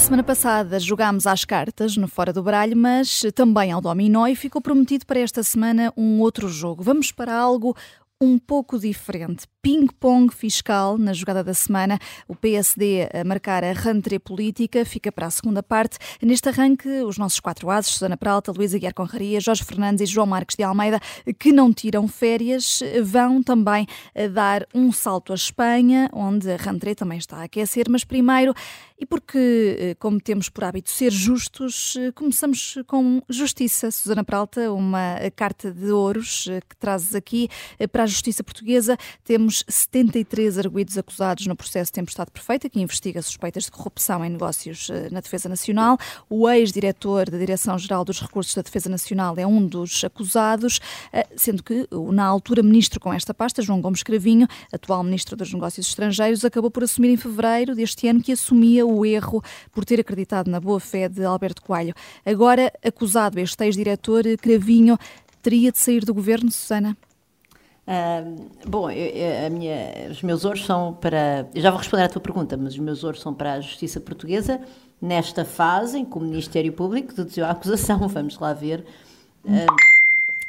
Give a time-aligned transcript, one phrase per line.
[0.00, 4.60] semana passada jogámos às cartas no Fora do Baralho, mas também ao dominó e ficou
[4.62, 6.82] prometido para esta semana um outro jogo.
[6.82, 7.76] Vamos para algo
[8.20, 9.46] um pouco diferente.
[9.62, 11.98] Ping-pong fiscal na jogada da semana.
[12.26, 15.98] O PSD a marcar a rentrée política fica para a segunda parte.
[16.22, 20.26] Neste arranque, os nossos quatro ases, Susana Peralta, Luísa Guiar Conraria, Jorge Fernandes e João
[20.26, 20.98] Marques de Almeida,
[21.38, 23.86] que não tiram férias, vão também
[24.32, 27.84] dar um salto à Espanha, onde a rentrée também está a aquecer.
[27.90, 28.54] Mas primeiro,
[28.98, 33.90] e porque, como temos por hábito ser justos, começamos com justiça.
[33.90, 37.48] Susana Peralta, uma carta de ouros que trazes aqui
[37.92, 38.96] para a justiça portuguesa.
[39.22, 44.30] Temos 73 arguídos acusados no processo de Tempestade Perfeita, que investiga suspeitas de corrupção em
[44.30, 45.98] negócios eh, na Defesa Nacional.
[46.28, 50.80] O ex-diretor da Direção-Geral dos Recursos da Defesa Nacional é um dos acusados,
[51.12, 55.52] eh, sendo que na altura, ministro com esta pasta, João Gomes Cravinho, atual ministro dos
[55.52, 59.42] Negócios Estrangeiros, acabou por assumir em fevereiro deste ano que assumia o erro
[59.72, 61.94] por ter acreditado na boa-fé de Alberto Coelho.
[62.24, 64.98] Agora, acusado este ex-diretor Cravinho,
[65.42, 66.96] teria de sair do governo, Susana?
[67.90, 71.48] Uh, bom, eu, minha, os meus ouros são para.
[71.52, 74.00] Eu já vou responder à tua pergunta, mas os meus ouros são para a Justiça
[74.00, 74.60] Portuguesa
[75.02, 78.06] nesta fase em que o Ministério Público deduziu a acusação.
[78.06, 78.84] Vamos lá ver.
[79.44, 79.66] Uh,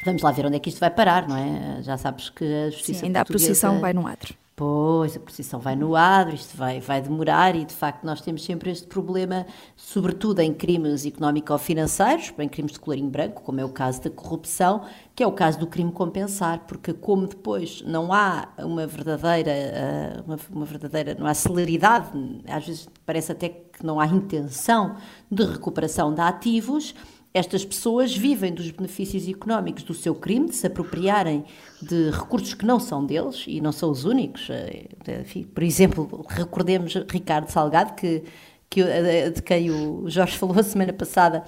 [0.06, 1.82] vamos lá ver onde é que isto vai parar, não é?
[1.82, 3.46] Já sabes que a Justiça Sim, ainda Portuguesa.
[3.46, 4.36] a procissão vai no adro.
[4.62, 8.44] Pois, a precisão vai no adro, isto vai, vai demorar e de facto nós temos
[8.44, 13.70] sempre este problema, sobretudo em crimes económico-financeiros, em crimes de colorinho branco, como é o
[13.70, 18.50] caso da corrupção, que é o caso do crime compensar, porque como depois não há
[18.60, 22.12] uma verdadeira, eh, uma, uma verdadeira, não há celeridade,
[22.48, 24.96] às vezes parece até que não há intenção
[25.32, 26.94] de recuperação de ativos,
[27.34, 31.46] estas pessoas vivem dos benefícios económicos do seu crime, de se apropriarem
[31.82, 34.50] de recursos que não são deles e não são os únicos.
[34.50, 34.88] Eh,
[35.22, 38.24] enfim, por exemplo, recordemos Ricardo Salgado, que,
[38.70, 41.44] que, eh, de quem o Jorge falou a semana passada,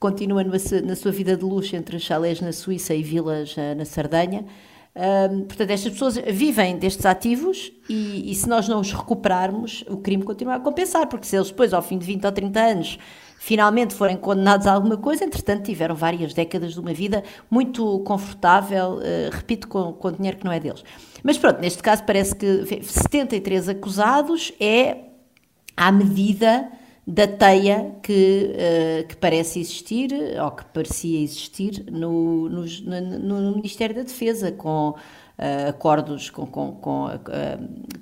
[0.00, 4.46] continua na sua vida de luxo entre chalés na Suíça e vilas eh, na Sardenha.
[4.98, 9.98] Um, portanto, estas pessoas vivem destes ativos e, e, se nós não os recuperarmos, o
[9.98, 12.98] crime continua a compensar, porque se eles depois, ao fim de 20 ou 30 anos,
[13.38, 18.96] finalmente forem condenados a alguma coisa, entretanto tiveram várias décadas de uma vida muito confortável,
[18.96, 20.84] uh, repito, com, com dinheiro que não é deles.
[21.22, 25.04] Mas pronto, neste caso parece que 73 acusados é
[25.76, 26.70] à medida
[27.06, 30.10] da teia que, uh, que parece existir,
[30.44, 34.96] ou que parecia existir, no, no, no, Ministério da Defesa, com uh,
[35.68, 37.18] acordos, com, com, com uh,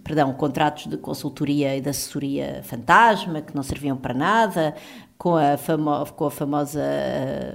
[0.02, 4.74] perdão, contratos de consultoria e de assessoria fantasma, que não serviam para nada,
[5.18, 6.80] com a, famo com a famosa,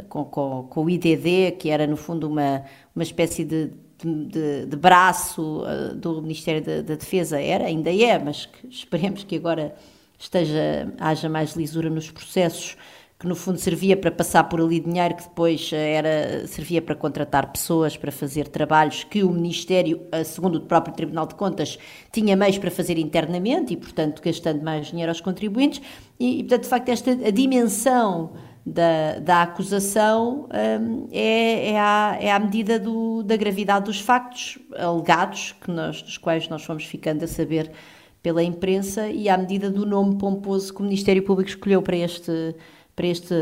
[0.09, 2.63] com, com, com, o IDD, que era no fundo uma,
[2.95, 3.71] uma espécie de,
[4.03, 9.23] de, de braço uh, do Ministério da, da, Defesa, era, ainda é, mas que esperemos
[9.23, 9.75] que agora
[10.17, 12.77] esteja, haja mais lisura nos processos,
[13.21, 16.95] que no fundo servia para passar por ali dinheiro que depois eh, era, servia para
[16.95, 21.77] contratar pessoas para fazer trabalhos que o Ministério, eh, segundo o próprio Tribunal de Contas,
[22.11, 25.83] tinha meios para fazer internamente e, portanto, gastando mais dinheiro aos contribuintes.
[26.19, 28.31] E, e portanto, de facto, esta a dimensão
[28.65, 30.49] da, da acusação
[30.81, 36.01] um, é, é, à, é à medida do, da gravidade dos factos alegados, que nós,
[36.01, 37.71] dos quais nós fomos ficando a saber
[38.23, 42.55] pela imprensa, e à medida do nome pomposo que o Ministério Público escolheu para este
[42.95, 43.35] para este,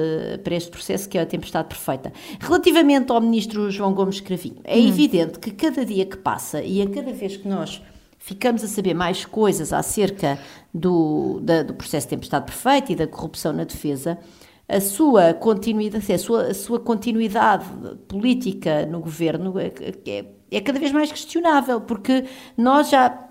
[0.44, 2.12] para este processo, que é a tempestade perfeita.
[2.40, 4.88] Relativamente ao ministro João Gomes Cravinho, é hum.
[4.88, 7.82] evidente que cada dia que passa e a cada vez que nós
[8.18, 10.38] ficamos a saber mais coisas acerca
[10.74, 14.20] do, da, do processo de tempestade perfeita e da corrupção na defesa,
[14.68, 17.66] a sua continuidade, a sua, a sua continuidade
[18.08, 19.72] política no governo é,
[20.06, 23.29] é, é cada vez mais questionável, porque nós já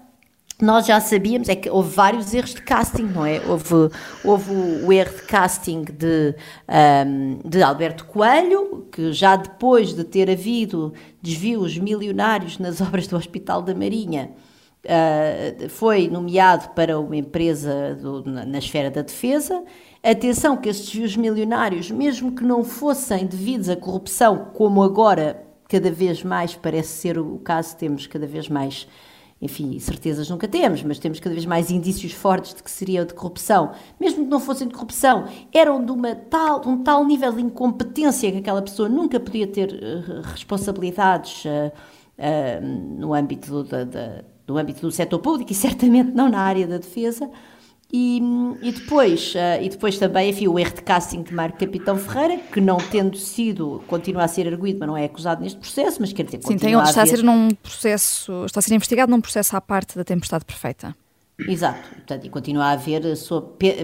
[0.60, 3.40] nós já sabíamos, é que houve vários erros de casting, não é?
[3.46, 4.50] Houve, houve
[4.84, 6.34] o erro de casting de,
[7.06, 10.92] um, de Alberto Coelho, que já depois de ter havido
[11.22, 14.32] desvios milionários nas obras do Hospital da Marinha,
[14.84, 19.62] uh, foi nomeado para uma empresa do, na, na esfera da defesa.
[20.02, 25.90] Atenção que esses desvios milionários, mesmo que não fossem devidos à corrupção, como agora cada
[25.90, 28.88] vez mais parece ser o caso, temos cada vez mais
[29.40, 33.14] enfim, certezas nunca temos, mas temos cada vez mais indícios fortes de que seria de
[33.14, 37.42] corrupção, mesmo que não fossem de corrupção, eram de, uma tal, um tal nível de
[37.42, 41.72] incompetência que aquela pessoa nunca podia ter uh, responsabilidades uh,
[42.18, 42.66] uh,
[42.98, 43.68] no, âmbito do,
[44.44, 47.30] do âmbito do setor público e certamente não na área da defesa.
[47.90, 48.20] E,
[48.60, 52.36] e, depois, uh, e depois também, enfim, o erro de casting de Marco Capitão Ferreira,
[52.36, 56.12] que não tendo sido, continua a ser arguído, mas não é acusado neste processo, mas
[56.12, 59.22] quer dizer, Sim, tem, a está a ser num processo, está a ser investigado num
[59.22, 60.94] processo à parte da tempestade perfeita.
[61.38, 63.02] Exato, Portanto, e continua a haver,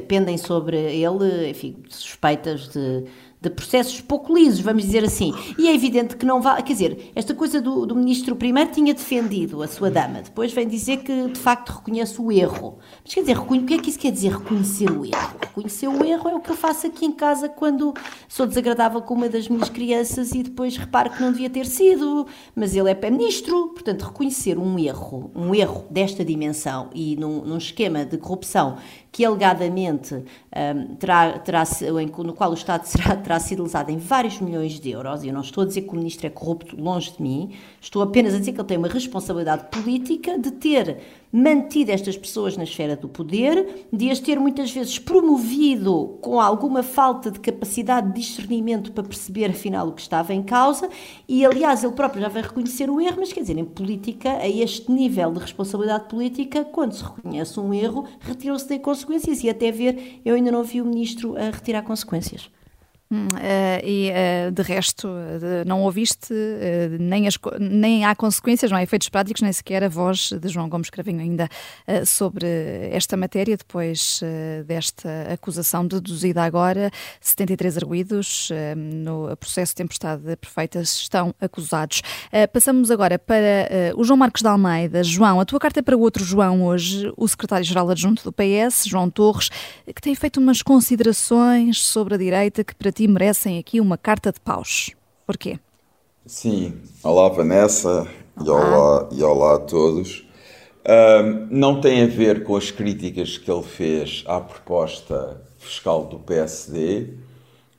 [0.08, 3.04] pendem sobre ele, enfim, suspeitas de
[3.44, 5.34] de processos pouco lisos, vamos dizer assim.
[5.58, 6.62] E é evidente que não vai.
[6.62, 10.66] Quer dizer, esta coisa do, do ministro primeiro tinha defendido a sua dama, depois vem
[10.66, 12.78] dizer que de facto reconhece o erro.
[13.04, 15.36] Mas quer dizer, o que é que isso quer dizer reconhecer o erro?
[15.40, 17.94] Reconhecer o erro é o que eu faço aqui em casa quando
[18.28, 22.26] sou desagradável com uma das minhas crianças e depois reparo que não devia ter sido,
[22.56, 23.68] mas ele é ministro.
[23.68, 28.76] Portanto, reconhecer um erro, um erro desta dimensão e num, num esquema de corrupção
[29.14, 31.62] que alegadamente um, terá, terá,
[32.18, 35.34] no qual o Estado será, terá sido lesado em vários milhões de euros, e eu
[35.34, 37.50] não estou a dizer que o Ministro é corrupto, longe de mim,
[37.80, 40.98] estou apenas a dizer que ele tem uma responsabilidade política de ter
[41.32, 46.82] mantido estas pessoas na esfera do poder, de as ter muitas vezes promovido com alguma
[46.84, 50.88] falta de capacidade de discernimento para perceber afinal o que estava em causa,
[51.28, 54.48] e aliás ele próprio já vai reconhecer o erro, mas quer dizer, em política, a
[54.48, 59.72] este nível de responsabilidade política, quando se reconhece um erro, retiram-se de consequências, e até
[59.72, 62.48] ver, eu ainda não vi o ministro a retirar consequências.
[63.14, 66.34] Uh, e uh, de resto, uh, não ouviste
[66.98, 70.68] nem, as, nem há consequências, não há efeitos práticos, nem sequer a voz de João
[70.68, 71.48] Gomes Cravinho ainda
[72.06, 72.46] sobre
[72.90, 74.20] esta matéria, depois
[74.66, 76.90] desta acusação deduzida agora.
[77.20, 82.02] 73 arguídos no processo de tempestade perfeita estão acusados.
[82.52, 85.02] passamos agora para o João Marcos de Almeida.
[85.02, 88.84] João, a tua carta é para o outro João hoje, o secretário-geral adjunto do PS,
[88.86, 89.50] João Torres,
[89.86, 94.32] que tem feito umas considerações sobre a direita que para ti merecem aqui uma carta
[94.32, 94.92] de paus.
[95.26, 95.58] Porquê?
[96.24, 96.80] Sim.
[97.02, 98.08] Olá, Vanessa.
[98.34, 98.46] Olá.
[98.46, 100.26] E, olá, e olá a todos.
[100.86, 106.18] Um, não tem a ver com as críticas que ele fez à proposta fiscal do
[106.18, 107.14] PSD,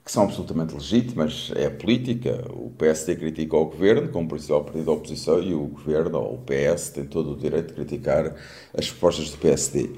[0.04, 2.46] que são absolutamente legítimas, é a política.
[2.52, 6.38] O PSD critica o governo, como principal partido da oposição, e o governo, ou o
[6.38, 8.36] PS, tem todo o direito de criticar
[8.76, 9.90] as propostas do PSD.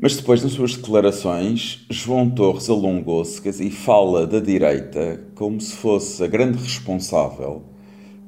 [0.00, 6.24] Mas depois, nas suas declarações, João Torres alongou-se e fala da direita como se fosse
[6.24, 7.62] a grande responsável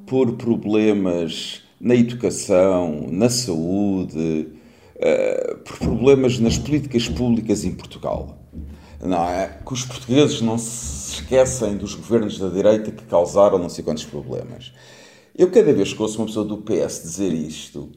[0.05, 4.47] por problemas na educação, na saúde,
[4.95, 8.37] uh, por problemas nas políticas públicas em Portugal.
[9.03, 9.59] Não é?
[9.65, 14.05] Que os portugueses não se esquecem dos governos da direita que causaram não sei quantos
[14.05, 14.71] problemas.
[15.37, 17.91] Eu, cada vez que ouço uma pessoa do PS dizer isto,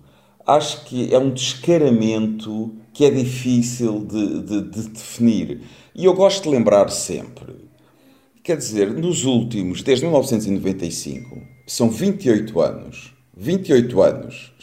[0.49, 5.61] acho que é um descaramento que é difícil de, de, de definir.
[5.95, 7.55] E eu gosto de lembrar sempre,
[8.43, 14.55] quer dizer, nos últimos, desde 1995, são 28 anos, 28 anos,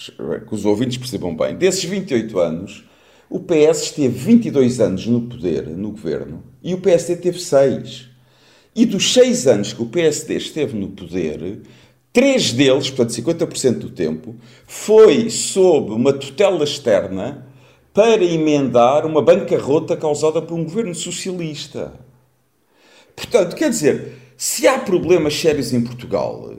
[0.47, 2.83] que os ouvintes percebam bem, desses 28 anos,
[3.29, 8.07] o PS esteve 22 anos no poder, no governo, e o PSD teve 6.
[8.75, 11.61] E dos 6 anos que o PSD esteve no poder,
[12.15, 17.45] Três deles, portanto 50% do tempo, foi sob uma tutela externa
[17.93, 21.91] para emendar uma bancarrota causada por um governo socialista.
[23.13, 26.55] Portanto, quer dizer, se há problemas sérios em Portugal,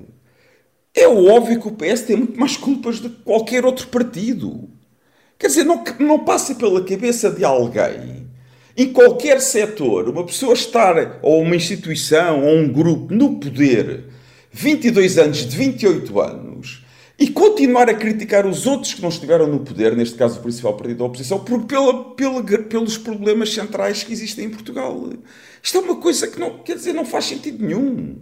[0.95, 4.69] é óbvio que o PS tem muito mais culpas do que qualquer outro partido.
[5.39, 8.27] Quer dizer, não, não passa pela cabeça de alguém,
[8.77, 14.16] em qualquer setor, uma pessoa estar, ou uma instituição, ou um grupo, no poder
[14.59, 16.83] 22 anos de 28 anos
[17.19, 20.75] e continuar a criticar os outros que não estiveram no poder, neste caso o principal
[20.75, 25.11] partido da oposição, por, pela, pela, pelos problemas centrais que existem em Portugal.
[25.63, 28.17] Isto é uma coisa que não, quer dizer, não faz sentido nenhum.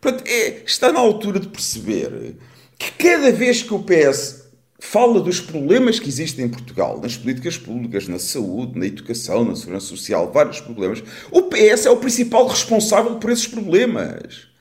[0.00, 2.36] Portanto, é, está na altura de perceber
[2.76, 4.48] que cada vez que o PS
[4.80, 9.54] fala dos problemas que existem em Portugal, nas políticas públicas, na saúde, na educação, na
[9.54, 14.52] segurança social, vários problemas, o PS é o principal responsável por esses problemas.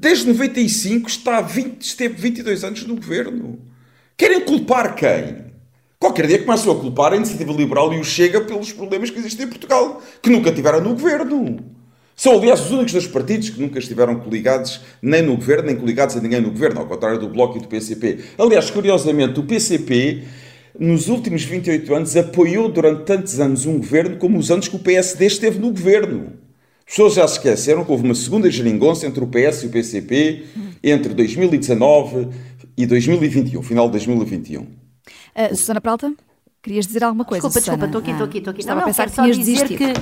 [0.00, 3.58] Desde 95 está 20, esteve 22 anos no governo.
[4.16, 5.46] Querem culpar quem?
[5.98, 9.46] Qualquer dia começam a culpar a Iniciativa Liberal e o Chega pelos problemas que existem
[9.46, 11.58] em Portugal, que nunca tiveram no governo.
[12.14, 16.16] São, aliás, os únicos dois partidos que nunca estiveram coligados nem no governo, nem coligados
[16.16, 18.20] a ninguém no governo, ao contrário do Bloco e do PCP.
[18.38, 20.22] Aliás, curiosamente, o PCP,
[20.78, 24.78] nos últimos 28 anos, apoiou durante tantos anos um governo como os anos que o
[24.78, 26.47] PSD esteve no governo.
[26.88, 29.68] As pessoas já se esqueceram que houve uma segunda geringonça entre o PS e o
[29.68, 30.46] PCP
[30.82, 32.28] entre 2019
[32.74, 34.62] e 2021, final de 2021.
[34.62, 36.14] Uh, Susana Pralta?
[36.60, 37.46] Querias dizer alguma coisa?
[37.46, 37.86] Desculpa, Susana?
[37.86, 38.60] desculpa, estou aqui, estou aqui, estou aqui.
[38.60, 39.92] Estava não, não, a pensar que tinhas dizer que,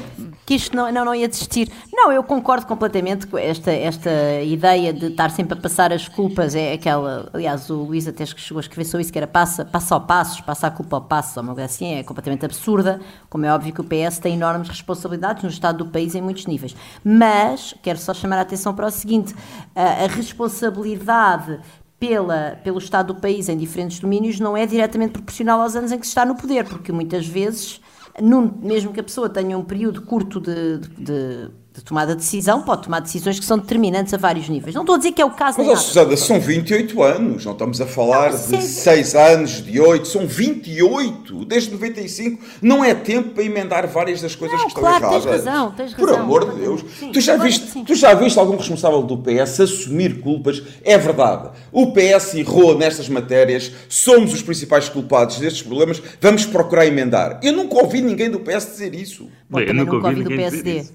[0.47, 1.71] que isto não, não, não ia desistir.
[1.93, 4.11] Não, eu concordo completamente com esta, esta
[4.43, 6.55] ideia de estar sempre a passar as culpas.
[6.55, 9.95] É aquela, aliás, o Luís até chegou a escrever sobre isso, que era passa, passa
[9.95, 13.03] ao passos, passa a culpa ao passo, ou uma coisa assim, é completamente absurda.
[13.29, 16.47] Como é óbvio que o PS tem enormes responsabilidades no estado do país em muitos
[16.47, 16.75] níveis.
[17.05, 19.35] Mas, quero só chamar a atenção para o seguinte,
[19.75, 21.61] a, a responsabilidade
[21.99, 25.99] pela, pelo estado do país em diferentes domínios não é diretamente proporcional aos anos em
[25.99, 27.81] que se está no poder, porque muitas vezes,
[28.21, 32.23] num, mesmo que a pessoa tenha um período curto de, de, de de tomada de
[32.23, 34.75] decisão, pode tomar decisões que são determinantes a vários níveis.
[34.75, 37.81] Não estou a dizer que é o caso Mas, Susana, são 28 anos, não estamos
[37.83, 42.43] a falar não, de 6 anos, de 8, são 28, desde 95.
[42.63, 45.25] Não é tempo para emendar várias das coisas não, que estão claro, erradas.
[45.25, 46.07] Tens razão, tens razão.
[46.07, 46.85] Por amor de Deus.
[46.99, 50.63] Sim, tu, já viste, tu já viste algum responsável do PS assumir culpas?
[50.83, 51.51] É verdade.
[51.71, 57.39] O PS errou nestas matérias, somos os principais culpados destes problemas, vamos procurar emendar.
[57.43, 59.29] Eu nunca ouvi ninguém do PS dizer isso.
[59.49, 60.87] Bom, eu nunca ouvi, ouvi do PSD.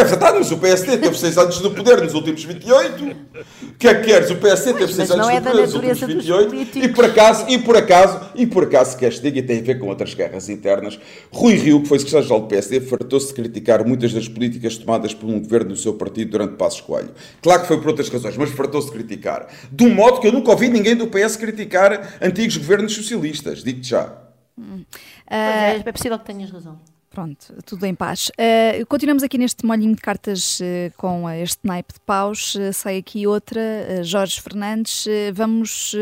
[0.00, 3.04] É verdade, mas o PSD teve 6 anos no poder nos últimos 28.
[3.04, 4.30] O que é que queres?
[4.30, 6.78] O PSD teve 6 anos é no poder nos últimos 28.
[6.78, 9.78] E por acaso, e por acaso, e por acaso, que este diga, tem a ver
[9.78, 10.98] com outras guerras internas,
[11.30, 15.28] Rui Rio, que foi secretário-geral do PSD, fartou-se de criticar muitas das políticas tomadas por
[15.28, 17.10] um governo do seu partido durante Passos Coelho.
[17.42, 19.48] Claro que foi por outras razões, mas fartou-se de criticar.
[19.70, 23.90] De um modo que eu nunca ouvi ninguém do PS criticar antigos governos socialistas, digo-te
[23.90, 24.10] já.
[24.58, 24.76] Hum.
[24.80, 26.80] Uh, é, é possível que tenhas razão.
[27.10, 28.30] Pronto, tudo em paz.
[28.38, 30.64] Uh, continuamos aqui neste molhinho de cartas uh,
[30.96, 32.54] com este naipe de paus.
[32.54, 33.60] Uh, sai aqui outra,
[34.04, 35.06] Jorge Fernandes.
[35.34, 35.92] vamos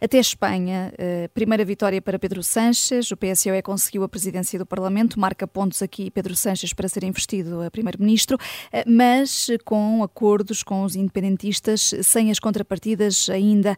[0.00, 0.92] até Espanha.
[1.32, 3.10] primeira vitória para Pedro Sánchez.
[3.10, 5.18] O PSOE conseguiu a presidência do Parlamento.
[5.18, 8.38] Marca pontos aqui Pedro Sánchez para ser investido a primeiro-ministro,
[8.86, 13.76] mas com acordos com os independentistas, sem as contrapartidas ainda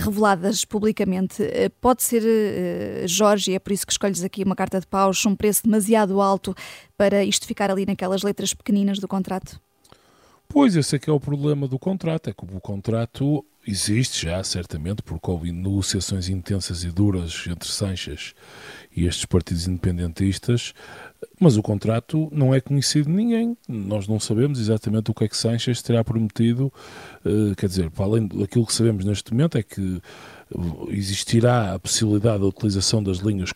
[0.00, 1.42] reveladas publicamente.
[1.80, 2.22] pode ser,
[3.06, 6.20] Jorge, e é por isso que escolhes aqui uma carta de paus, um preço demasiado
[6.20, 6.54] alto
[6.96, 9.60] para isto ficar ali naquelas letras pequeninas do contrato?
[10.48, 14.42] Pois, esse é que é o problema do contrato, é que o contrato existe já,
[14.44, 18.34] certamente, porque houve negociações intensas e duras entre Sanches
[18.96, 20.72] e estes partidos independentistas,
[21.38, 23.56] mas o contrato não é conhecido de ninguém.
[23.68, 26.72] Nós não sabemos exatamente o que é que Sanches terá prometido.
[27.24, 30.00] Eh, quer dizer, para além daquilo que sabemos neste momento, é que
[30.88, 33.50] existirá a possibilidade da utilização das línguas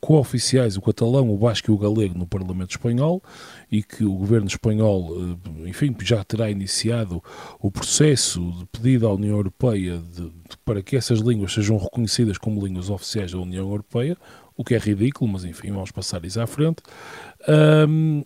[0.00, 3.22] cooficiais, o catalão, o basco e o galego no Parlamento Espanhol
[3.70, 7.22] e que o governo espanhol, eh, enfim, já terá iniciado
[7.60, 12.36] o processo de pedido à União Europeia de, de, para que essas línguas sejam reconhecidas
[12.36, 14.16] como línguas oficiais da União Europeia,
[14.56, 16.82] o que é ridículo, mas enfim, vamos passar isso à frente.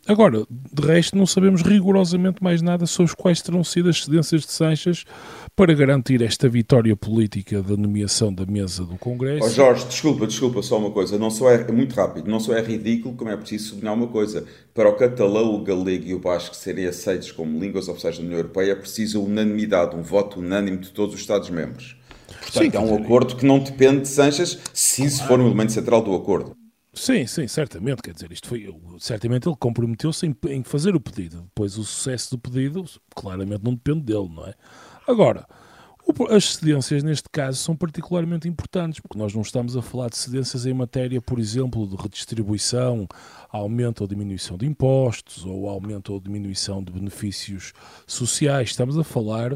[0.09, 4.51] Agora, de resto, não sabemos rigorosamente mais nada sobre quais terão sido as cedências de
[4.51, 5.05] Sanches
[5.55, 9.45] para garantir esta vitória política da nomeação da mesa do Congresso.
[9.45, 12.55] Oh Jorge, desculpa, desculpa, só uma coisa, não só é, é muito rápido, não só
[12.55, 14.47] é ridículo, como é preciso sublinhar uma coisa.
[14.73, 18.39] Para o catalão, o galego e o basco serem aceitos como línguas oficiais da União
[18.39, 21.97] Europeia, é preciso unanimidade, um voto unânime de todos os Estados-membros.
[22.41, 25.73] Portanto, Sim, é um acordo que não depende de Sanches, se isso for um elemento
[25.73, 26.57] central do acordo.
[26.95, 28.03] Sim, sim, certamente.
[28.03, 28.69] Quer dizer, isto foi.
[28.99, 31.43] Certamente ele comprometeu-se em, em, fazer o pedido.
[31.43, 34.55] Depois, o sucesso do pedido, claramente não depende dele, não é?
[35.13, 35.47] Agora,
[36.31, 40.65] as cedências neste caso são particularmente importantes, porque nós não estamos a falar de cedências
[40.65, 43.07] em matéria, por exemplo, de redistribuição,
[43.51, 47.75] aumento ou diminuição de impostos, ou aumento ou diminuição de benefícios
[48.07, 48.71] sociais.
[48.71, 49.53] Estamos a falar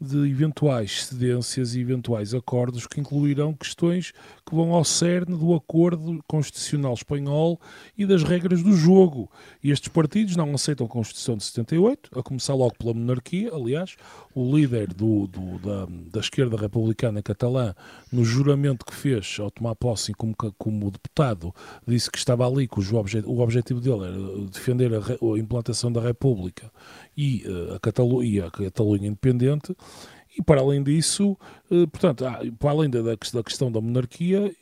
[0.00, 4.12] de eventuais cedências e eventuais acordos que incluirão questões
[4.46, 7.60] que vão ao cerne do acordo constitucional espanhol
[7.96, 9.30] e das regras do jogo.
[9.62, 13.52] E estes partidos não aceitam a Constituição de 78, a começar logo pela monarquia.
[13.52, 13.96] Aliás,
[14.38, 17.74] o líder do, do, da, da esquerda republicana catalã,
[18.12, 21.52] no juramento que fez ao tomar posse como, como deputado,
[21.86, 26.00] disse que estava ali, cujo obje, o objetivo dele era defender a, a implantação da
[26.00, 26.70] República
[27.16, 29.74] e, uh, a, Catalunha, a Catalunha independente.
[30.38, 31.36] E para além disso,
[31.68, 32.24] eh, portanto,
[32.60, 34.54] para além da, questão da monarquia,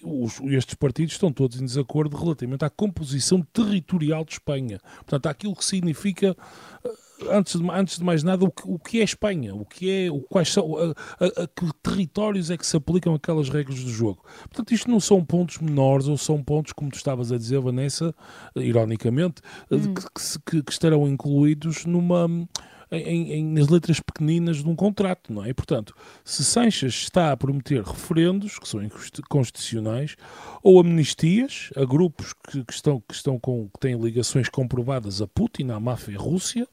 [0.45, 4.81] estes partidos estão todos em desacordo relativamente à composição territorial de Espanha.
[4.99, 6.35] Portanto, aquilo que significa
[6.83, 6.91] eh,
[7.31, 10.11] antes de, antes de mais nada, o que, o que é Espanha, o que é,
[10.11, 10.95] o, quais são, a,
[11.25, 14.25] a, a, que territórios é que se aplicam aquelas regras do jogo.
[14.41, 18.15] Portanto, isto não são pontos menores, ou são pontos, como tu estavas a dizer, Vanessa,
[18.55, 19.95] ironicamente, hum.
[19.95, 22.29] que, que, que estarão incluídos numa
[22.91, 25.51] em, em, nas letras pequeninas de um contrato, não é?
[25.51, 25.95] E, portanto,
[26.25, 30.17] se Sanches está a prometer referendos, que são inconstitucionais,
[30.63, 35.27] ou amnistias a grupos que, que estão, que, estão com, que têm ligações comprovadas a
[35.27, 36.67] Putin, à máfia Rússia,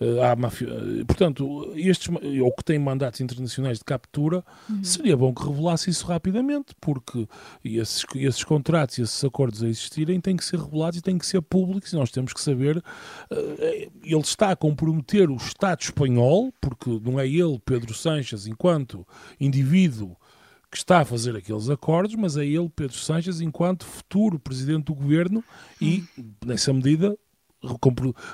[0.00, 0.68] à eh, máfia.
[0.68, 2.08] Eh, portanto, estes,
[2.42, 4.82] ou que têm mandatos internacionais de captura, uhum.
[4.82, 7.28] seria bom que revelasse isso rapidamente, porque
[7.64, 11.26] esses, esses contratos e esses acordos a existirem têm que ser revelados e têm que
[11.26, 12.78] ser públicos e nós temos que saber.
[13.30, 19.06] Uh, ele está a comprometer o Estado espanhol, porque não é ele, Pedro Sanches, enquanto
[19.40, 20.16] indivíduo
[20.70, 24.94] que está a fazer aqueles acordos, mas é ele, Pedro Sanches, enquanto futuro presidente do
[24.94, 25.42] governo
[25.80, 26.02] e,
[26.44, 27.16] nessa medida,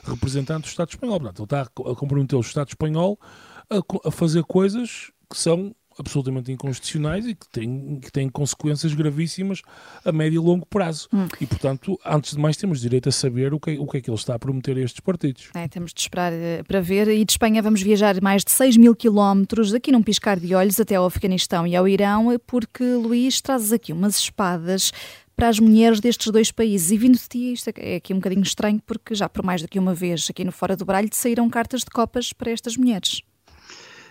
[0.05, 1.21] representante do Estado espanhol.
[1.21, 3.19] Portanto, ele está a comprometer o Estado espanhol
[3.69, 9.61] a, a fazer coisas que são absolutamente inconstitucionais e que têm, que têm consequências gravíssimas
[10.05, 11.09] a médio e longo prazo.
[11.13, 11.29] Hum.
[11.41, 14.11] E, portanto, antes de mais, temos direito a saber o que, o que é que
[14.11, 15.51] ele está a prometer a estes partidos.
[15.55, 17.09] É, temos de esperar uh, para ver.
[17.09, 20.81] E de Espanha vamos viajar mais de 6 mil quilómetros, aqui num piscar de olhos,
[20.81, 24.93] até ao Afeganistão e ao Irão, porque, Luís, trazes aqui umas espadas
[25.41, 26.91] para as mulheres destes dois países.
[26.91, 29.69] E vindo de ti, isto é aqui um bocadinho estranho, porque já por mais do
[29.69, 33.23] que uma vez aqui no Fora do Bralho saíram cartas de copas para estas mulheres.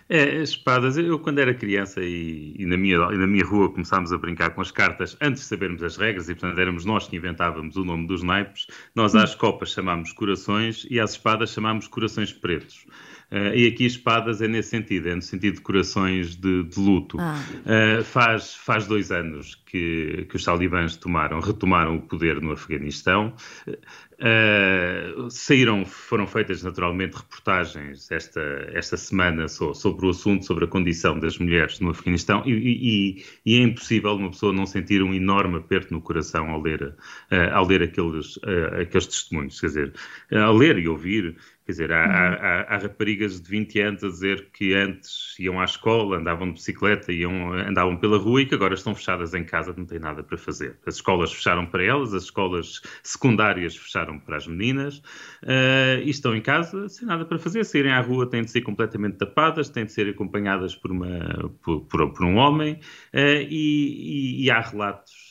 [0.10, 4.12] É, espadas, eu quando era criança e, e, na, minha, e na minha rua começámos
[4.12, 7.16] a brincar com as cartas antes de sabermos as regras e portanto éramos nós que
[7.16, 12.34] inventávamos o nome dos naipes, nós às copas chamámos corações e às espadas chamámos corações
[12.34, 12.88] pretos.
[13.32, 17.18] Uh, e aqui espadas é nesse sentido, é no sentido de corações de, de luto.
[17.20, 17.40] Ah.
[17.66, 23.34] Uh, faz, faz dois anos que, que os talibãs tomaram, retomaram o poder no Afeganistão.
[23.68, 28.42] Uh, saíram, foram feitas naturalmente reportagens esta,
[28.74, 33.26] esta semana so, sobre o assunto, sobre a condição das mulheres no Afeganistão e, e,
[33.46, 37.54] e, é impossível uma pessoa não sentir um enorme aperto no coração ao ler, uh,
[37.54, 39.94] ao ler aqueles, uh, aqueles testemunhos, quer dizer,
[40.32, 41.38] ao ler e ouvir
[41.70, 42.12] Quer dizer, há, uhum.
[42.12, 46.54] há, há, raparigas de 20 anos a dizer que antes iam à escola, andavam de
[46.54, 50.24] bicicleta, iam, andavam pela rua e que agora estão fechadas em casa, não têm nada
[50.24, 50.80] para fazer.
[50.84, 54.98] As escolas fecharam para elas, as escolas secundárias fecharam para as meninas
[55.44, 57.64] uh, e estão em casa sem nada para fazer.
[57.64, 61.52] Se irem à rua têm de ser completamente tapadas, têm de ser acompanhadas por, uma,
[61.62, 62.80] por, por, por um homem
[63.14, 65.29] uh, e, e, e há relatos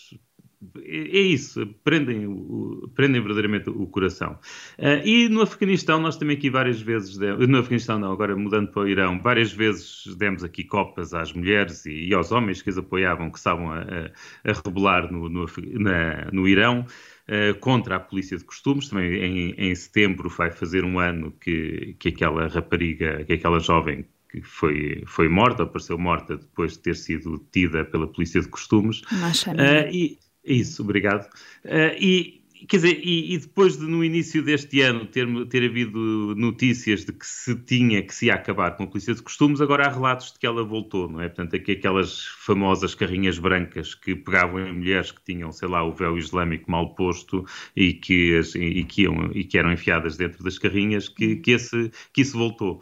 [0.77, 2.27] é isso, prendem,
[2.95, 4.38] prendem verdadeiramente o coração.
[4.77, 8.83] Uh, e no Afeganistão, nós também aqui várias vezes, no Afeganistão não, agora mudando para
[8.83, 12.79] o Irão, várias vezes demos aqui copas às mulheres e, e aos homens que as
[12.79, 16.85] apoiavam, que estavam a, a, a rebelar no, no, na, no Irão.
[17.29, 18.88] Uh, contra a polícia de costumes.
[18.88, 24.07] Também em, em, setembro vai fazer um ano que, que aquela rapariga, que aquela jovem
[24.31, 29.02] que foi, foi morta, apareceu morta depois de ter sido tida pela polícia de costumes.
[29.61, 30.19] Uh, e,
[30.52, 31.26] isso, obrigado.
[31.65, 36.34] Uh, e, quer dizer, e, e, depois de no início deste ano ter, ter havido
[36.37, 39.87] notícias de que se tinha, que se ia acabar com a polícia de costumes, agora
[39.87, 41.28] há relatos de que ela voltou, não é?
[41.28, 45.93] Portanto, aqui aquelas famosas carrinhas brancas que pegavam em mulheres que tinham, sei lá, o
[45.93, 47.45] véu islâmico mal posto
[47.76, 51.91] e que, e, que, iam, e que eram enfiadas dentro das carrinhas, que, que, esse,
[52.13, 52.80] que isso voltou.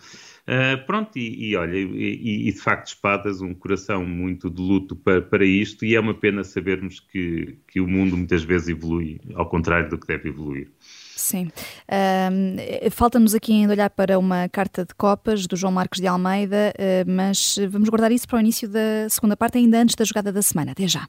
[0.48, 4.94] Uh, pronto, e, e olha, e, e, de facto espadas, um coração muito de luto
[4.94, 9.20] para, para isto, e é uma pena sabermos que, que o mundo muitas vezes evolui
[9.34, 10.70] ao contrário do que deve evoluir.
[11.16, 11.50] Sim.
[12.92, 17.10] Falta-nos aqui ainda olhar para uma carta de copas do João Marcos de Almeida, uh,
[17.10, 20.42] mas vamos guardar isso para o início da segunda parte, ainda antes da jogada da
[20.42, 20.70] semana.
[20.70, 21.08] Até já.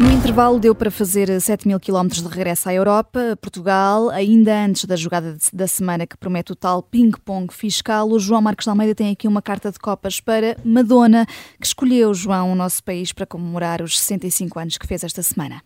[0.00, 4.84] No intervalo deu para fazer 7 mil quilómetros de regresso à Europa, Portugal, ainda antes
[4.84, 8.08] da jogada da semana que promete o tal ping-pong fiscal.
[8.08, 11.26] O João Marcos de Almeida tem aqui uma carta de copas para Madonna,
[11.60, 15.60] que escolheu, João, o nosso país para comemorar os 65 anos que fez esta semana.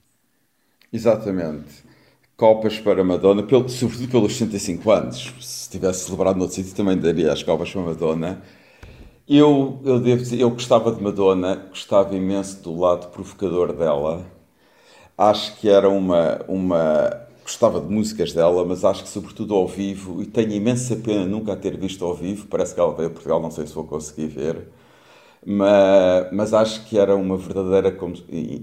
[0.91, 1.85] Exatamente.
[2.35, 5.35] Copas para Madonna, pelo, sobretudo pelos 65 anos.
[5.43, 8.41] Se tivesse celebrado noutro sítio, também daria as copas para Madonna.
[9.35, 14.27] Eu, eu devo dizer, eu gostava de Madonna, gostava imenso do lado provocador dela.
[15.19, 17.29] Acho que era uma, uma.
[17.43, 21.53] Gostava de músicas dela, mas acho que sobretudo ao vivo, e tenho imensa pena nunca
[21.55, 22.47] a ter visto ao vivo.
[22.49, 24.69] Parece que ela veio a Portugal, não sei se vou conseguir ver.
[25.47, 28.15] Mas, mas acho que era uma verdadeira, como,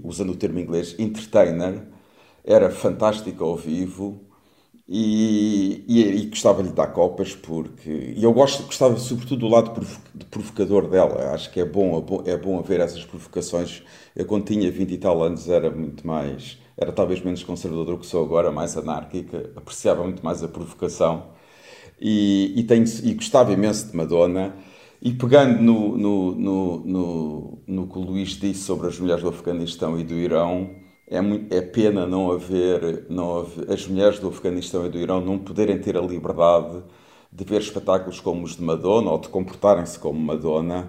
[0.04, 1.82] usando o termo inglês, entertainer.
[2.44, 4.20] Era fantástica ao vivo
[4.92, 9.86] e, e, e gostava de dar copas porque e eu gosto, gostava sobretudo do lado
[10.30, 11.32] provocador dela.
[11.32, 13.84] Acho que é bom, é bom haver essas provocações.
[14.16, 17.98] Eu quando tinha 20 e tal anos era muito mais, era talvez menos conservador do
[17.98, 21.28] que sou agora, mais anárquica, apreciava muito mais a provocação
[22.00, 24.56] e, e, tenho, e gostava imenso de Madonna.
[25.02, 29.28] E pegando no, no, no, no, no que o Luís disse sobre as mulheres do
[29.30, 30.70] Afeganistão e do Irão,
[31.10, 35.38] é, é pena não haver, não haver, as mulheres do Afeganistão e do Irão não
[35.38, 36.82] poderem ter a liberdade
[37.32, 40.88] de ver espetáculos como os de Madonna ou de comportarem-se como Madonna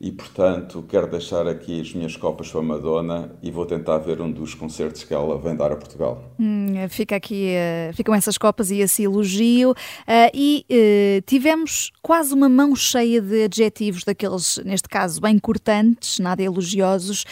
[0.00, 4.22] e portanto quero deixar aqui as minhas copas para a Madonna e vou tentar ver
[4.22, 6.24] um dos concertos que ela vem dar a Portugal.
[6.38, 9.72] Hum, fica aqui, uh, ficam essas copas e esse elogio.
[9.72, 16.18] Uh, e uh, tivemos quase uma mão cheia de adjetivos daqueles, neste caso, bem cortantes,
[16.18, 17.24] nada elogiosos,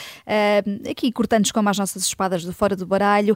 [0.89, 3.35] aqui cortantes como as nossas espadas de fora do baralho,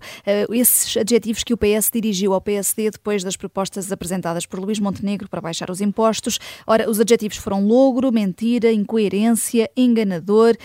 [0.50, 5.28] esses adjetivos que o PS dirigiu ao PSD depois das propostas apresentadas por Luís Montenegro
[5.28, 6.38] para baixar os impostos.
[6.66, 8.72] Ora, os adjetivos foram logro, mentira,
[9.22, 10.56] incoerência enganador,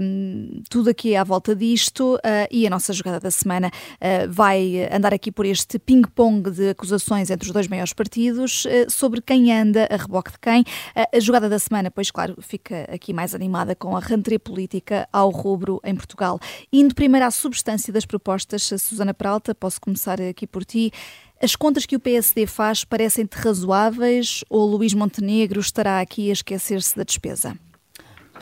[0.00, 2.18] um, tudo aqui é à volta disto uh,
[2.50, 7.30] e a nossa jogada da semana uh, vai andar aqui por este ping-pong de acusações
[7.30, 10.64] entre os dois maiores partidos uh, sobre quem anda a reboque de quem.
[10.94, 15.30] a jogada da semana, pois claro, fica aqui mais animada com a rentrée política ao
[15.30, 16.38] rubro em Portugal.
[16.72, 20.92] Indo primeiro à substância das propostas, Susana Peralta, posso começar aqui por ti.
[21.40, 26.96] As contas que o PSD faz parecem-te razoáveis ou Luís Montenegro estará aqui a esquecer-se
[26.96, 27.58] da despesa?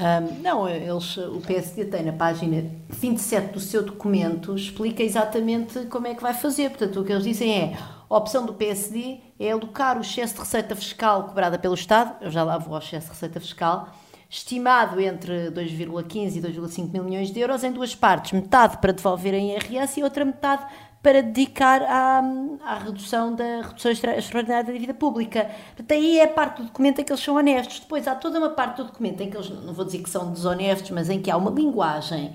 [0.01, 6.07] Um, não, eles, o PSD tem na página 27 do seu documento, explica exatamente como
[6.07, 6.71] é que vai fazer.
[6.71, 7.77] Portanto, o que eles dizem é
[8.09, 12.31] a opção do PSD é alocar o excesso de receita fiscal cobrada pelo Estado, eu
[12.31, 13.91] já lá vou ao excesso de receita fiscal,
[14.29, 19.35] estimado entre 2,15 e 2,5 mil milhões de euros em duas partes, metade para devolver
[19.35, 20.65] em IRS e outra metade
[21.03, 22.23] para dedicar à,
[22.63, 25.51] à redução da redução extraordinária da dívida pública.
[25.77, 27.81] Portanto, aí é a parte do documento em que eles são honestos.
[27.81, 30.31] Depois há toda uma parte do documento em que eles, não vou dizer que são
[30.31, 32.35] desonestos, mas em que há uma linguagem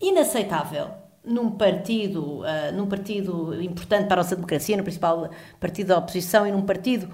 [0.00, 0.88] inaceitável
[1.22, 5.28] num partido, uh, num partido importante para a nossa democracia, no principal
[5.60, 7.08] partido da oposição e num partido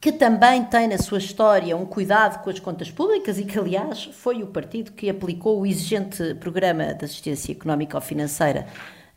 [0.00, 4.04] que também tem na sua história um cuidado com as contas públicas e que, aliás,
[4.12, 8.66] foi o partido que aplicou o exigente programa de assistência económica ou financeira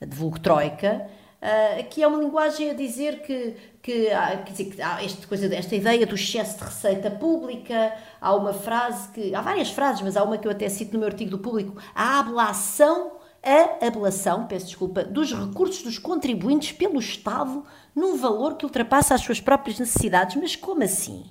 [0.09, 1.07] vulgo Troika,
[1.41, 5.27] uh, que é uma linguagem a dizer que, que, há, quer dizer, que há esta,
[5.27, 10.01] coisa, esta ideia do excesso de receita pública, há uma frase que, há várias frases,
[10.01, 13.85] mas há uma que eu até cito no meu artigo do público, a ablação, a
[13.85, 17.63] ablação, peço desculpa, dos recursos dos contribuintes pelo Estado
[17.93, 20.37] num valor que ultrapassa as suas próprias necessidades.
[20.37, 21.25] Mas como assim?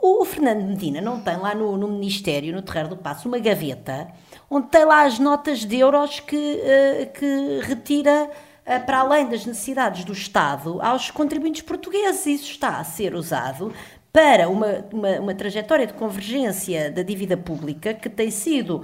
[0.00, 4.08] O Fernando Medina não tem lá no, no Ministério, no Terreiro do Passo, uma gaveta
[4.50, 9.44] onde tem lá as notas de euros que, uh, que retira uh, para além das
[9.44, 12.26] necessidades do Estado aos contribuintes portugueses.
[12.26, 13.72] Isso está a ser usado
[14.12, 18.82] para uma, uma, uma trajetória de convergência da dívida pública que tem sido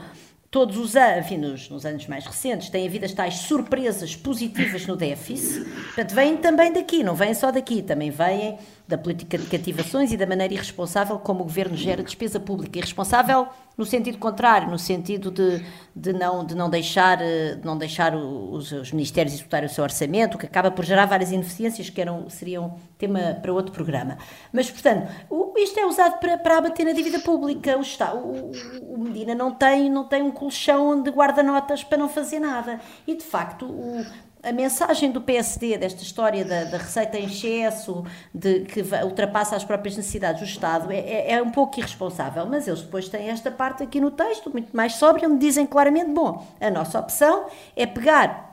[0.53, 5.64] todos os anos, nos, anos mais recentes, têm havido as tais surpresas positivas no déficit.
[5.64, 8.59] Portanto, vêm também daqui, não vêm só daqui, também vêm
[8.93, 12.79] da política de cativações e da maneira irresponsável como o governo gera despesa pública.
[12.79, 15.65] Irresponsável no sentido contrário, no sentido de,
[15.97, 20.37] de, não, de não deixar, de não deixar os, os ministérios executarem o seu orçamento,
[20.37, 24.19] que acaba por gerar várias ineficiências que eram, seriam tema para outro programa.
[24.53, 27.79] Mas, portanto, o, isto é usado para, para abater na dívida pública.
[27.79, 28.53] O, Estado, o,
[28.95, 32.79] o Medina não tem, não tem um colchão de guarda-notas para não fazer nada.
[33.07, 34.05] E, de facto, o,
[34.43, 39.63] a mensagem do PSD desta história da, da, receita em excesso, de que ultrapassa as
[39.63, 42.45] próprias necessidades do Estado, é, é, é, um pouco irresponsável.
[42.47, 46.11] Mas eles depois têm esta parte aqui no texto, muito mais sóbria, onde dizem claramente:
[46.11, 48.53] bom, a nossa opção é pegar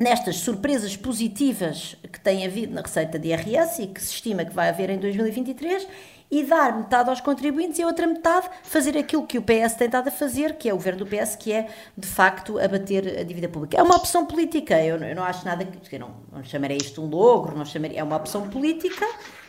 [0.00, 4.54] nestas surpresas positivas que tem havido na receita de IRS e que se estima que
[4.54, 5.86] vai haver em 2023
[6.30, 9.86] e dar metade aos contribuintes e a outra metade fazer aquilo que o PS tem
[9.86, 13.22] estado a fazer, que é o governo do PS, que é, de facto, abater a
[13.22, 13.78] dívida pública.
[13.78, 15.98] É uma opção política, eu, eu não acho nada que.
[15.98, 19.06] Não, não chamarei isto um logro, não chamarei, é uma opção política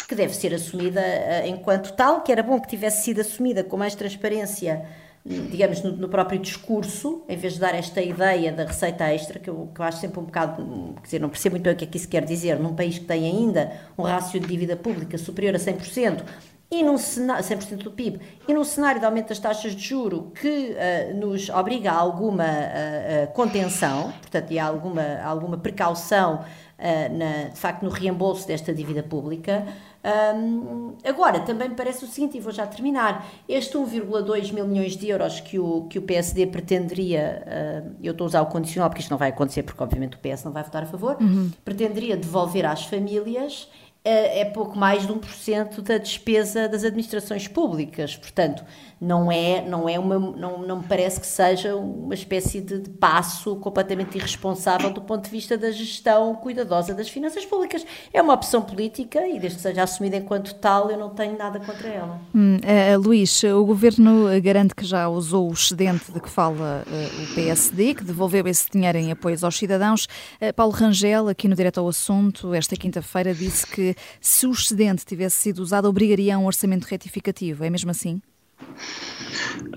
[0.07, 3.77] que deve ser assumida uh, enquanto tal, que era bom que tivesse sido assumida com
[3.77, 4.87] mais transparência
[5.25, 9.49] digamos, no, no, próprio discurso, em vez de dar esta ideia da receita extra, que
[9.49, 11.83] eu, que eu acho sempre um bocado, quer dizer, não percebo muito bem o que
[11.83, 15.17] é que isso quer dizer, num país que tem ainda um rácio de dívida pública
[15.17, 16.23] superior a 100%,
[16.71, 20.31] e num cenário, 100% do PIB, e num cenário de aumento das taxas de juro
[20.39, 26.43] que uh, nos obriga a alguma uh, uh, contenção, portanto, e a alguma, alguma precaução
[26.81, 29.67] na, de facto no reembolso desta dívida pública,
[30.01, 34.95] Um, agora, também me parece o seguinte, e vou já terminar, este 1,2 mil milhões
[34.95, 38.89] de euros que o, que o PSD pretenderia, uh, eu estou a usar o condicional
[38.89, 41.51] porque isto não vai acontecer, porque obviamente o PS não vai votar a favor, uhum.
[41.65, 43.69] pretenderia devolver às famílias
[44.03, 48.15] é pouco mais de 1% da despesa das administrações públicas.
[48.15, 48.63] Portanto,
[48.99, 53.55] não é, não é uma, não, não me parece que seja uma espécie de, passo
[53.57, 57.85] completamente irresponsável do ponto de vista da gestão cuidadosa das finanças públicas.
[58.13, 61.59] É uma opção política e desde que seja assumida enquanto tal, eu não tenho nada
[61.59, 62.19] contra ela.
[62.35, 67.23] Hum, uh, Luís, o governo garante que já usou o excedente de que fala uh,
[67.23, 70.07] o PSD, que devolveu esse dinheiro em apoios aos cidadãos.
[70.41, 73.88] Uh, Paulo Rangel, aqui no Direto ao Assunto, esta quinta-feira, disse que
[74.19, 77.63] se o excedente tivesse sido usado, obrigaria a um orçamento retificativo.
[77.63, 78.21] É mesmo assim?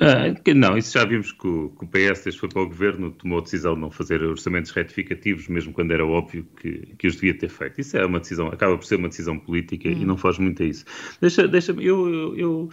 [0.01, 3.11] Ah, não, isso já vimos que o, que o, PS, desde foi para o governo,
[3.13, 7.15] tomou a decisão de não fazer orçamentos retificativos, mesmo quando era óbvio que, que os
[7.15, 7.81] devia ter feito.
[7.81, 9.93] Isso é uma decisão, acaba por ser uma decisão política hum.
[9.93, 10.85] e não faz muito a isso.
[11.21, 12.69] Deixa-me, deixa eu, eu, eu,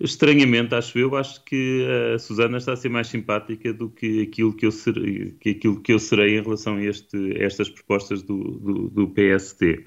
[0.00, 4.52] estranhamente, acho eu, acho que a Susana está a ser mais simpática do que aquilo
[4.52, 4.94] que eu, ser,
[5.40, 9.08] que aquilo que eu serei em relação a, este, a estas propostas do, do, do
[9.08, 9.84] PSD.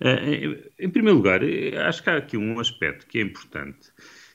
[0.00, 1.40] Ah, em, em primeiro lugar,
[1.86, 3.90] acho que há aqui um aspecto que é importante.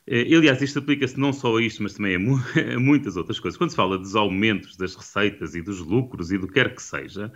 [0.07, 2.37] Eh, aliás, isto aplica-se não só a isto, mas também a, mu
[2.75, 3.57] a, muitas outras coisas.
[3.57, 6.81] Quando se fala dos aumentos das receitas e dos lucros e do que quer que
[6.81, 7.31] seja,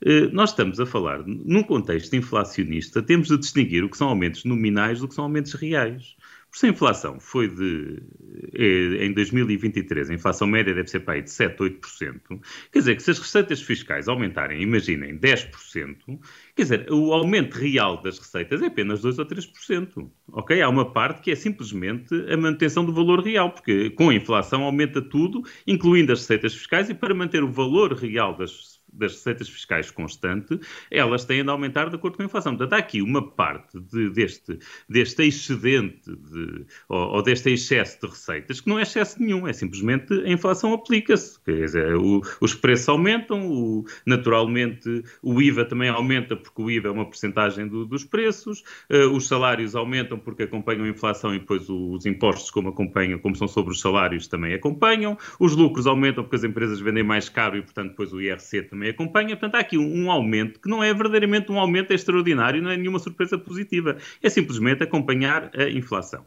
[0.00, 4.44] eh, nós estamos a falar, num contexto inflacionista, temos de distinguir o que são aumentos
[4.44, 6.16] nominais do que são aumentos reais.
[6.56, 8.02] Se a inflação foi de,
[8.54, 12.40] eh, em 2023, a inflação média deve ser para aí de 7, 8%,
[12.72, 16.18] quer dizer que se as receitas fiscais aumentarem, imaginem, 10%,
[16.54, 20.62] quer dizer, o aumento real das receitas é apenas 2 ou 3%, ok?
[20.62, 24.62] Há uma parte que é simplesmente a manutenção do valor real, porque com a inflação
[24.62, 29.48] aumenta tudo, incluindo as receitas fiscais, e para manter o valor real das das receitas
[29.48, 30.58] fiscais constante,
[30.90, 32.56] elas têm de aumentar de acordo com a inflação.
[32.56, 38.06] Portanto, há aqui uma parte de, deste, deste excedente de, ou, ou, deste excesso de
[38.06, 41.40] receitas que não é excesso nenhum, é simplesmente a inflação aplica-se.
[41.44, 46.88] Quer dizer, o, os preços aumentam, o, naturalmente o IVA também aumenta porque o IVA
[46.88, 51.38] é uma porcentagem do, dos preços, uh, os salários aumentam porque acompanham a inflação e
[51.38, 56.24] depois os impostos, como acompanham, como são sobre os salários, também acompanham, os lucros aumentam
[56.24, 59.36] porque as empresas vendem mais caro e, portanto, depois o IRC também também acompanha.
[59.36, 62.76] Portanto, há aqui um, um, aumento que não é verdadeiramente um aumento extraordinário, não é
[62.76, 63.96] nenhuma surpresa positiva.
[64.22, 66.22] É simplesmente acompanhar a inflação.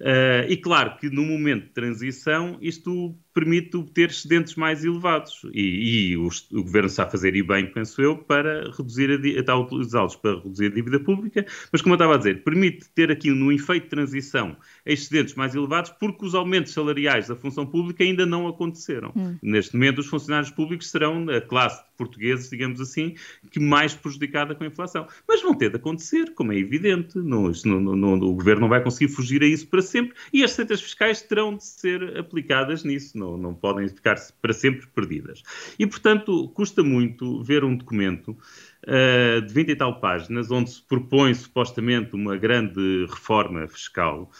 [0.00, 5.42] Uh, e claro que no momento de transição isto permite obter excedentes mais elevados.
[5.52, 9.28] E, e o, o, governo está a fazer e bem, penso eu, para reduzir a,
[9.38, 12.88] está a utilizá-los para reduzir a dívida pública, mas como eu estava a dizer, permite
[12.94, 17.66] ter aqui no efeito de transição excedentes mais elevados porque os aumentos salariais da função
[17.66, 19.12] pública ainda não aconteceram.
[19.14, 19.36] Hum.
[19.42, 23.16] Neste momento, os funcionários públicos serão a classe de portugueses, digamos assim,
[23.50, 25.06] que mais prejudicada com a inflação.
[25.28, 27.18] Mas vão ter de acontecer, como é evidente.
[27.18, 30.52] Não, não, não, o governo não vai conseguir fugir a isso para sempre e as
[30.52, 33.18] receitas fiscais terão de ser aplicadas nisso.
[33.18, 35.42] Não não, não podem ficar para sempre perdidas.
[35.78, 40.82] E, portanto, custa muito ver um documento uh, de 20 e tal páginas, onde se
[40.82, 44.30] propõe supostamente uma grande reforma fiscal.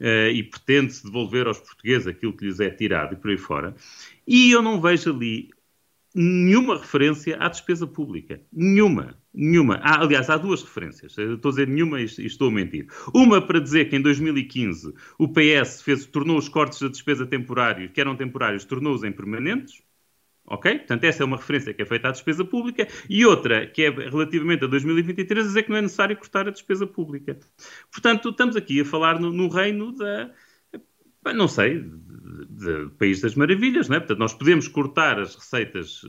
[0.00, 3.74] Uh, e pretende-se devolver aos portugueses aquilo que lhes é tirado e por aí fora.
[4.26, 5.50] E eu não vejo ali
[6.14, 8.40] nenhuma referência à despesa pública.
[8.52, 9.18] Nenhuma.
[9.32, 9.76] Nenhuma.
[9.76, 11.16] Há, aliás, há duas referências.
[11.16, 12.86] Eu estou a dizer nenhuma e estou a mentir.
[13.14, 17.92] Uma para dizer que em 2015 o PS fez, tornou os cortes da despesa temporários,
[17.92, 19.82] que eram temporários, tornou-os em permanentes.
[20.46, 20.78] Ok?
[20.78, 22.88] Portanto, essa é uma referência que é feita à despesa pública.
[23.08, 26.88] E outra, que é relativamente a 2023, dizer que não é necessário cortar a despesa
[26.88, 27.38] pública.
[27.92, 30.32] Portanto, estamos aqui a falar no, no reino da.
[31.24, 34.00] Não sei, do País das Maravilhas, não é?
[34.00, 36.02] Portanto, nós podemos cortar as receitas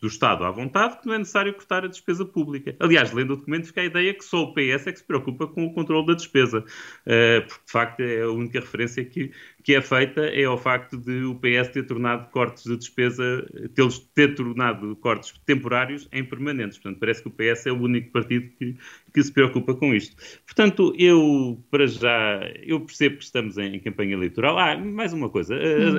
[0.00, 2.76] do Estado à vontade que não é necessário cortar a despesa pública.
[2.78, 5.46] Aliás, lendo o documento, fica a ideia que só o PS é que se preocupa
[5.46, 9.74] com o controle da despesa, uh, porque de facto é a única referência que, que
[9.74, 14.34] é feita é ao facto de o PS ter tornado cortes de despesa, ter, ter
[14.34, 16.78] tornado cortes temporários em permanentes.
[16.78, 18.76] Portanto, parece que o PS é o único partido que,
[19.14, 20.16] que se preocupa com isto.
[20.44, 24.58] Portanto, eu, para já, eu percebo que estamos em, em campanha eleitoral.
[24.58, 25.54] Ah, mais uma coisa.
[25.54, 25.98] Hum.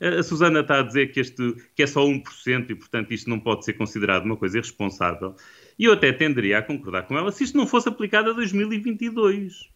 [0.00, 3.12] A, a, a, Susana está a dizer que, este, que é só 1% e, portanto,
[3.12, 5.34] isto não pode ser considerado uma coisa irresponsável.
[5.76, 9.73] E eu até tenderia a concordar com ela se isto não fosse aplicado a 2022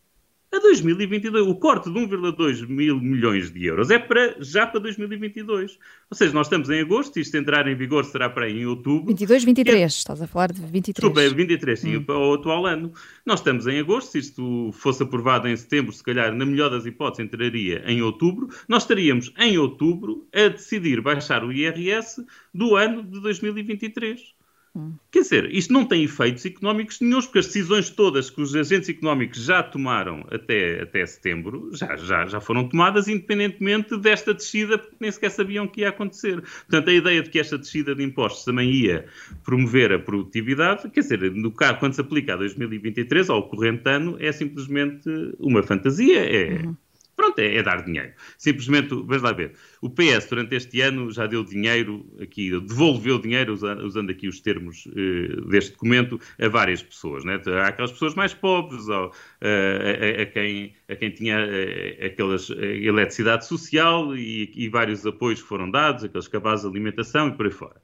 [0.53, 1.47] a 2022.
[1.47, 5.79] O corte de 1,2 mil milhões de euros é para, já para 2022.
[6.11, 9.07] Ou seja, nós estamos em agosto, isto entrar em vigor será para aí em outubro.
[9.07, 9.85] 22, 23, é...
[9.87, 10.95] estás a falar de 23.
[10.95, 12.05] Desculpa, é 23, sim, hum.
[12.05, 12.93] para o atual ano.
[13.25, 16.87] Nós estamos em agosto, se isto fosse aprovado em setembro, se calhar, na melhor das
[16.87, 18.49] hipóteses, entraria em outubro.
[18.67, 24.38] Nós estaríamos em outubro a decidir baixar o IRS do ano de 2023.
[25.11, 28.89] Quer dizer, isto não tem efeitos económicos nenhums, porque as decisões todas que os agentes
[28.89, 34.97] económicos já tomaram até, até setembro já, já, já foram tomadas independentemente desta descida, porque
[35.01, 36.41] nem sequer sabiam que ia acontecer.
[36.41, 39.07] Portanto, a ideia de que esta descida de impostos também ia
[39.45, 44.17] promover a produtividade, quer dizer, no caso, quando se aplica a 2023, ao corrente ano,
[44.21, 46.21] é simplesmente uma fantasia.
[46.21, 46.65] É.
[46.65, 46.77] Uhum
[47.29, 48.13] Pronto, é, é, dar dinheiro.
[48.37, 53.53] Simplesmente, vamos lá ver, o PS durante este ano já deu dinheiro, aqui, devolveu dinheiro,
[53.53, 57.25] usando aqui os termos uh, deste documento, a várias pessoas.
[57.25, 57.41] Né?
[57.63, 62.51] Há aquelas pessoas mais pobres, ou, uh, a, a, quem, a quem tinha uh, aquelas,
[62.51, 67.47] eletricidade social e, e, vários apoios que foram dados, aqueles cabazes de alimentação e por
[67.47, 67.81] aí fora.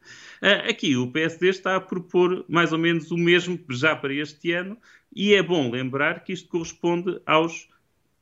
[0.68, 4.78] aqui o PSD está a propor mais ou menos o mesmo já para este ano,
[5.14, 7.68] e é bom lembrar que isto corresponde aos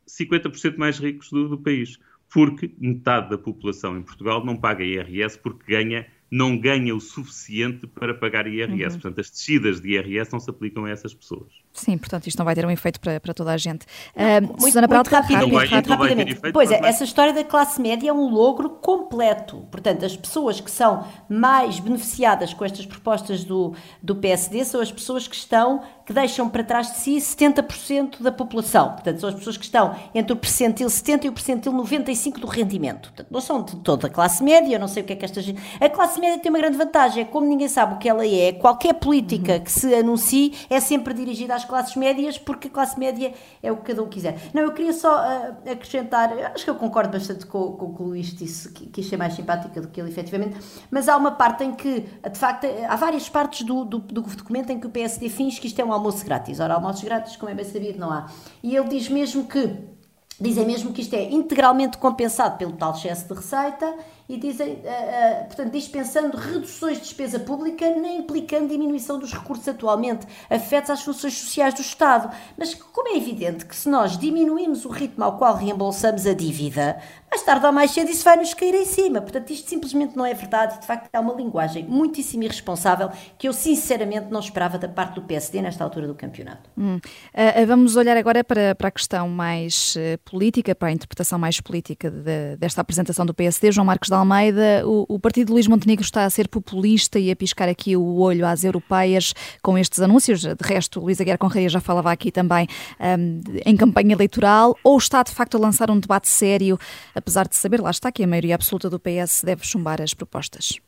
[0.09, 1.99] 50% mais ricos do, do país.
[2.33, 7.87] Porque metade da população em Portugal não paga IRS porque ganha não ganha o suficiente
[7.87, 8.95] para pagar IRS.
[8.95, 9.01] Uhum.
[9.03, 11.62] Portanto, as descidas de IRS não se aplicam a essas pessoas.
[11.73, 13.87] Sim, portanto, isto não vai ter um efeito para, para toda a gente.
[14.15, 16.53] Não, uh, muito, Susana muito rápido, rápido, vai, rapidamente.
[16.53, 19.67] Pois é, essa história da classe média é um logro completo.
[19.71, 24.93] Portanto, as pessoas que são mais beneficiadas com estas propostas do, do PSD são as
[24.93, 28.91] pessoas que estão, que deixam para trás de si 70% da população.
[28.93, 32.47] Portanto, são as pessoas que estão entre o percentil 70 e o percentil 95 do
[32.47, 33.09] rendimento.
[33.09, 35.25] Portanto, não são de toda a classe média, eu não sei o que é que
[35.25, 35.61] esta gente...
[35.81, 38.53] A classe média tem uma grande vantagem, é como ninguém sabe o que ela é,
[38.53, 39.61] qualquer política uhum.
[39.61, 43.71] que se anuncie é sempre dirigida às às classes médias, porque a classe média é
[43.71, 44.39] o que cada um quiser.
[44.53, 48.03] Não, eu queria só uh, acrescentar, acho que eu concordo bastante com, com o que
[48.03, 50.57] o Luís disse, que, que achei mais simpática do que ele efetivamente,
[50.91, 54.71] mas há uma parte em que, de facto, há várias partes do, do, do documento
[54.71, 56.61] em que o PSD finge que isto é um almoço grátis.
[56.61, 58.27] Ora, almoços grátis, como é bem sabido, não há.
[58.63, 59.93] E ele diz mesmo que
[60.41, 63.95] Dizem mesmo que isto é integralmente compensado pelo tal excesso de receita
[64.29, 69.67] e dizem, uh, uh, portanto, dispensando reduções de despesa pública, nem implicando diminuição dos recursos
[69.69, 72.35] atualmente afetos às funções sociais do Estado.
[72.57, 77.01] Mas como é evidente que se nós diminuímos o ritmo ao qual reembolsamos a dívida,
[77.31, 79.21] mais tarde ou mais cedo isso vai nos cair em cima.
[79.23, 80.81] Portanto, isto simplesmente não é verdade.
[80.81, 85.23] De facto, é uma linguagem muitíssimo irresponsável que eu sinceramente não esperava da parte do
[85.23, 86.71] PSD nesta altura do campeonato.
[86.77, 86.97] Hum.
[86.97, 92.11] Uh, vamos olhar agora para, para a questão mais política, para a interpretação mais política
[92.11, 93.73] de, desta apresentação do PSD.
[93.73, 97.31] João Marcos de Almeida, o, o partido de Luís Montenegro está a ser populista e
[97.31, 100.43] a piscar aqui o olho às europeias com estes anúncios.
[100.43, 102.67] De resto, Luís Aguiar Conreia já falava aqui também
[103.01, 106.79] um, em campanha eleitoral, ou está de facto a lançar um debate sério,
[107.15, 110.79] apesar de saber, lá está, que a maioria absoluta do PS deve chumbar as propostas?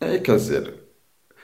[0.00, 0.74] É, quer dizer,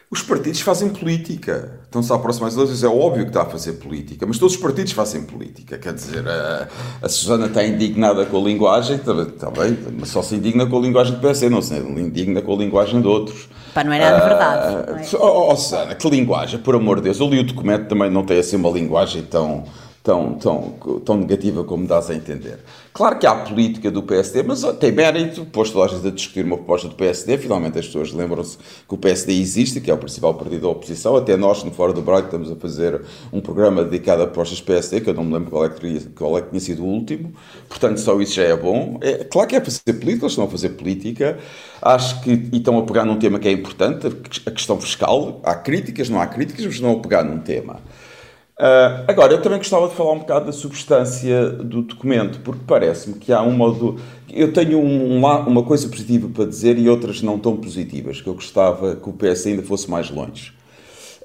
[0.08, 1.80] os partidos fazem política.
[1.84, 2.84] Estão-se a aproximar das eleições.
[2.84, 5.78] É óbvio que está a fazer política, mas todos os partidos fazem política.
[5.78, 6.68] Quer dizer, a,
[7.02, 10.78] a Susana está indignada com a linguagem, está, está bem, mas só se indigna com
[10.78, 13.48] a linguagem do PSD, não se indigna com a linguagem de outros.
[13.74, 14.92] Pá, não é nada uh, verdade.
[14.92, 15.06] Não é?
[15.24, 17.18] Oh, oh, Susana, que linguagem, por amor de Deus.
[17.18, 19.64] Eu li o documento, também não tem assim uma linguagem tão
[20.06, 22.60] tão, tão, tão negativa como dás a entender.
[22.92, 26.44] Claro que há política do PSD, mas tem mérito, posto toda a gente a discutir
[26.44, 29.98] uma proposta do PSD, finalmente as pessoas lembram-se que o PSD existe, que é o
[29.98, 33.82] principal partido da oposição, até nós no Fora do Braga estamos a fazer um programa
[33.82, 36.42] dedicado a propostas PSD, que eu não me lembro qual é que, teria, qual é
[36.42, 37.34] que tinha sido o último,
[37.68, 38.98] portanto só isso já é bom.
[39.00, 41.36] É, claro que é fazer política, eles estão a fazer política,
[41.82, 44.06] acho que e estão a pegar num tema que é importante,
[44.46, 47.80] a questão fiscal, há críticas, não há críticas, mas estão a pegar num tema.
[48.58, 53.16] Uh, agora, eu também gostava de falar um bocado da substância do documento, porque parece-me
[53.16, 54.00] que há uma do...
[54.32, 58.34] Eu tenho um, uma coisa positiva para dizer e outras não tão positivas, que eu
[58.34, 60.54] gostava que o PS ainda fosse mais longe.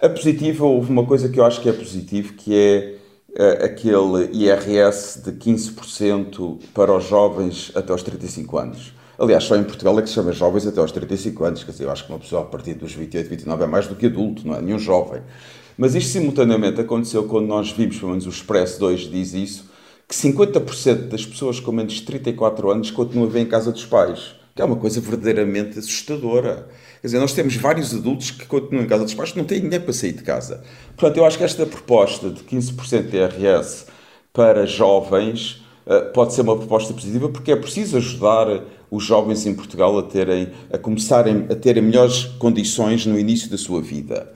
[0.01, 2.95] A positiva, houve uma coisa que eu acho que é positivo, que é
[3.39, 8.93] uh, aquele IRS de 15% para os jovens até aos 35 anos.
[9.17, 11.63] Aliás, só em Portugal é que se chama jovens até aos 35 anos.
[11.63, 13.95] Quer dizer, eu acho que uma pessoa a partir dos 28, 29 é mais do
[13.95, 14.61] que adulto, não é?
[14.61, 15.21] Nenhum jovem.
[15.77, 19.71] Mas isto simultaneamente aconteceu quando nós vimos, pelo menos o Expresso 2 diz isso,
[20.07, 23.85] que 50% das pessoas com menos de 34 anos continuam a viver em casa dos
[23.85, 24.35] pais.
[24.53, 26.67] Que é uma coisa verdadeiramente assustadora.
[26.99, 29.61] Quer dizer, nós temos vários adultos que continuam em casa dos pais que não têm
[29.61, 30.63] dinheiro para sair de casa.
[30.97, 33.85] Portanto, eu acho que esta proposta de 15% de IRS
[34.33, 38.47] para jovens eh, pode ser uma proposta positiva porque é preciso ajudar
[38.89, 43.57] os jovens em Portugal a terem a começarem a terem melhores condições no início da
[43.57, 44.31] sua vida.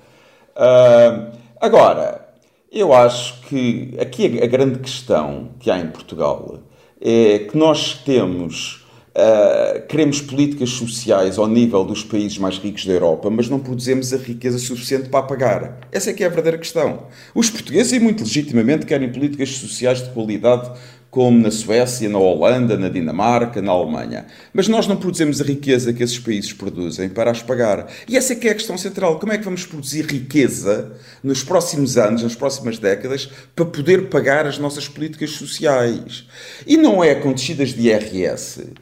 [0.55, 2.29] Uh, agora,
[2.71, 6.59] eu acho que aqui a, a, grande questão que há em Portugal
[7.01, 8.83] é que nós temos.
[9.17, 14.11] Uh, queremos políticas sociais ao nível dos países mais ricos da Europa, mas não produzimos
[14.11, 15.79] a riqueza suficiente para pagar.
[15.89, 17.07] Essa é que é a verdadeira questão.
[17.33, 20.69] Os portugueses, e muito legitimamente, querem políticas sociais de qualidade
[21.15, 24.25] como na Suécia, na Holanda, na Dinamarca, na Alemanha.
[24.53, 27.87] Mas nós não produzimos a riqueza que esses países produzem para as pagar.
[28.05, 29.17] E essa é que é a questão central.
[29.17, 30.91] Como é que vamos produzir riqueza
[31.23, 36.25] nos próximos anos, nas próximas décadas, para poder pagar as nossas políticas sociais?
[36.67, 38.73] E não é com descidas de IRS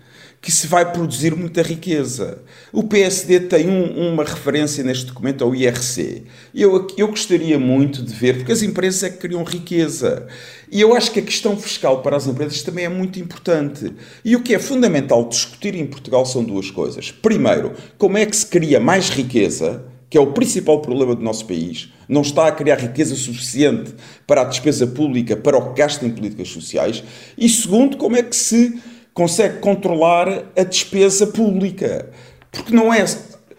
[0.43, 2.43] que se vai produzir muita riqueza.
[2.73, 6.23] O PSD tem um, uma referência neste documento ao IRC.
[6.53, 10.27] Eu, eu gostaria muito de ver, porque as empresas é que criam riqueza.
[10.69, 13.93] E eu acho que a questão fiscal para as empresas também é muito importante.
[14.25, 17.09] E o que é fundamental discutir em Portugal são duas coisas.
[17.09, 21.47] Primeiro, como é que se cria mais riqueza, que é o principal problema do nosso
[21.47, 23.93] país, não está a criar riqueza suficiente
[24.27, 27.01] para a despesa pública, para o que gasta em políticas sociais.
[27.37, 28.77] E segundo, como é que se
[29.13, 32.09] consegue controlar a despesa pública.
[32.51, 33.05] Porque não é.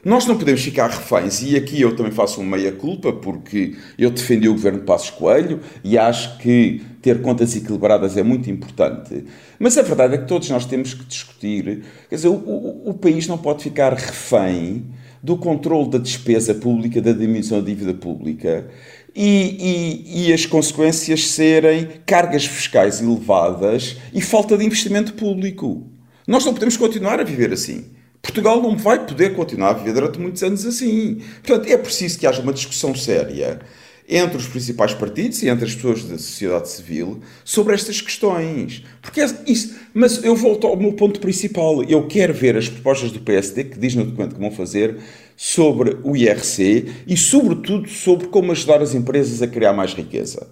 [0.05, 4.47] Nós não podemos ficar reféns, e aqui eu também faço uma meia-culpa, porque eu defendi
[4.47, 9.25] o governo de Passos Coelho e acho que ter contas equilibradas é muito importante.
[9.59, 11.85] Mas a verdade é que todos nós temos que discutir.
[12.11, 14.85] Quer dizer, o, o, o país não pode ficar refém
[15.23, 18.67] do controle da despesa pública, da diminuição da dívida pública
[19.15, 25.87] e, e, e, as consequências serem cargas fiscais elevadas e falta de investimento público.
[26.27, 27.87] Nós não podemos continuar a viver assim.
[28.21, 31.21] Portugal não vai poder continuar a viver durante muitos anos assim.
[31.43, 33.61] Portanto, é preciso que haja uma discussão séria
[34.09, 38.85] entre os principais partidos e entre as pessoas da sociedade civil sobre estas questões.
[39.01, 39.75] Porque é isso.
[39.95, 41.83] Mas eu volto ao meu ponto principal.
[41.85, 44.99] Eu quero ver as propostas do PSD que diz no documento que vão fazer
[45.37, 50.47] sobre o IRC e, sobretudo, sobre como ajudar as empresas a criar mais riqueza.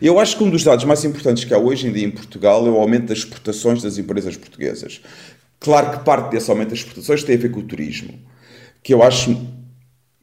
[0.00, 2.66] Eu acho que um dos dados mais importantes que há hoje em dia em Portugal
[2.66, 5.00] é o aumento das exportações das empresas portuguesas.
[5.58, 8.18] Claro que parte desse aumento das exportações tem a ver com o turismo,
[8.82, 9.36] que eu acho,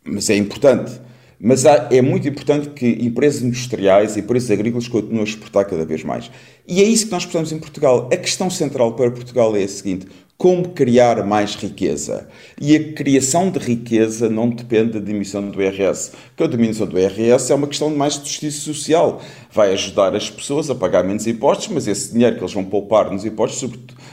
[0.03, 0.91] mas é importante.
[1.39, 5.85] Mas há, é muito importante que empresas industriais e empresas agrícolas continuem a exportar cada
[5.85, 6.29] vez mais.
[6.67, 8.09] E é isso que nós precisamos em Portugal.
[8.11, 10.05] A questão central para Portugal é a seguinte:
[10.39, 12.29] como criar mais riqueza.
[12.59, 16.97] E a criação de riqueza não depende da diminuição do IRS, porque a diminuição do
[16.97, 19.21] IRS é uma questão de mais de justiça social.
[19.51, 23.11] Vai ajudar as pessoas a pagar menos impostos, mas esse dinheiro que eles vão poupar
[23.11, 23.69] nos impostos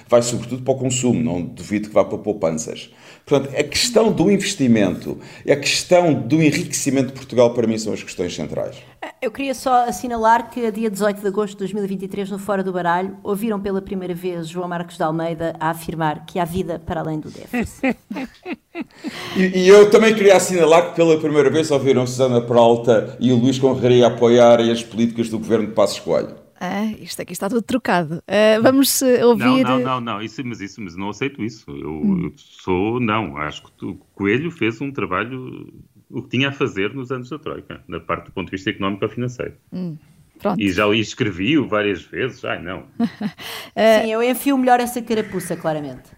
[0.08, 2.90] vai sobretudo para o consumo, não duvido que vá para poupanças.
[3.26, 5.18] Portanto, a questão do investimento,
[5.50, 8.76] a questão do enriquecimento de Portugal, para mim, são as questões centrais.
[9.20, 12.72] Eu queria só assinalar que, a dia 18 de agosto de 2023, no Fora do
[12.72, 17.00] Baralho, ouviram pela primeira vez João Marcos de Almeida a afirmar que há vida para
[17.00, 17.96] além do déficit.
[19.36, 23.36] e, e, eu também queria assinalar que, pela primeira vez, ouviram Susana Peralta e o
[23.36, 26.45] Luís Conraria apoiarem as políticas do governo de Passos Coelho.
[26.60, 28.16] Ah, isto aqui está tudo trocado.
[28.18, 29.62] Uh, vamos eh, ouvir.
[29.62, 30.22] Não, não, não, não.
[30.22, 31.70] Isso, mas, isso, mas não aceito isso.
[31.70, 32.24] Eu, hum.
[32.24, 33.00] eu sou.
[33.00, 35.72] Não, acho que o Coelho fez um trabalho.
[36.08, 38.70] O que tinha a fazer nos anos da Troika, na parte do ponto de vista
[38.70, 39.54] económico ou financeiro.
[39.72, 39.96] Hum.
[40.38, 40.60] Pronto.
[40.60, 42.44] E já o escrevi-o várias vezes.
[42.44, 42.84] Ai, não.
[44.02, 46.10] Sim, eu enfio melhor essa carapuça, claramente.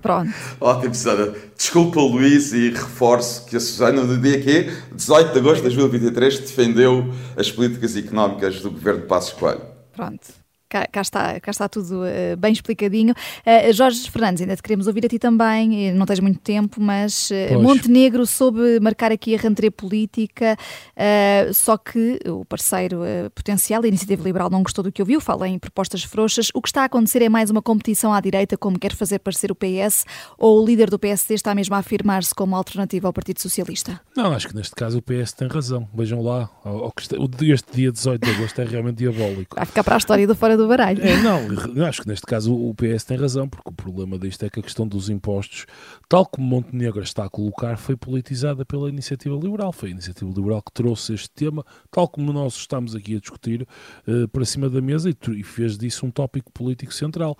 [0.00, 0.32] Pronto.
[0.60, 1.34] Ótimo, Susana.
[1.56, 6.38] Desculpa, Luís, e reforço que a Susana, no dia que 18 de agosto de 2023,
[6.40, 9.62] defendeu as políticas económicas do governo de Passos Coelho.
[9.92, 10.28] Pronto.
[10.68, 13.14] Cá, cá, está, cá está tudo uh, bem explicadinho.
[13.40, 17.30] Uh, Jorge Fernandes, ainda te queremos ouvir a ti também, não tens muito tempo, mas
[17.30, 20.56] uh, Montenegro soube marcar aqui a rentrée política,
[21.54, 22.98] só que o parceiro
[23.34, 26.50] potencial, a Iniciativa Liberal, não gostou do que ouviu, fala em propostas frouxas.
[26.52, 29.50] O que está a acontecer é mais uma competição à direita, como quer fazer parecer
[29.50, 30.04] o PS,
[30.36, 34.00] ou o líder do PSD está mesmo a afirmar-se como alternativa ao Partido Socialista?
[34.14, 35.88] Não, acho que neste caso o PS tem razão.
[35.94, 36.50] Vejam lá,
[37.40, 39.56] este dia 18 de agosto é realmente diabólico.
[39.56, 41.02] Vai ficar para a história do Fora do baralho.
[41.02, 44.50] É, não, acho que neste caso o PS tem razão, porque o problema disto é
[44.50, 45.66] que a questão dos impostos,
[46.08, 49.72] tal como Montenegro está a colocar, foi politizada pela Iniciativa Liberal.
[49.72, 53.66] Foi a Iniciativa Liberal que trouxe este tema, tal como nós estamos aqui a discutir,
[54.06, 57.36] uh, para cima da mesa e, fez disso um tópico político central.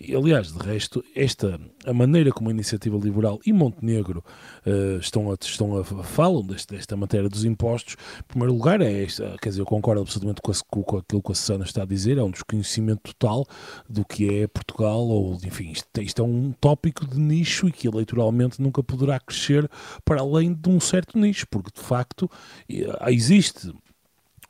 [0.00, 4.24] E, aliás, de resto, esta, a maneira como a Iniciativa Liberal e Montenegro
[4.66, 9.02] uh, estão, a, estão a falam deste, desta matéria dos impostos, em primeiro lugar, é
[9.02, 11.86] esta, quer dizer, eu concordo absolutamente com, a, com aquilo que a Susana está a
[11.86, 13.46] dizer, é um dos conhecimento total
[13.88, 17.88] do que é Portugal, ou enfim, isto, isto é um tópico de nicho e que
[17.88, 19.68] eleitoralmente nunca poderá crescer
[20.04, 22.30] para além de um certo nicho, porque de facto
[22.70, 23.72] eh, existe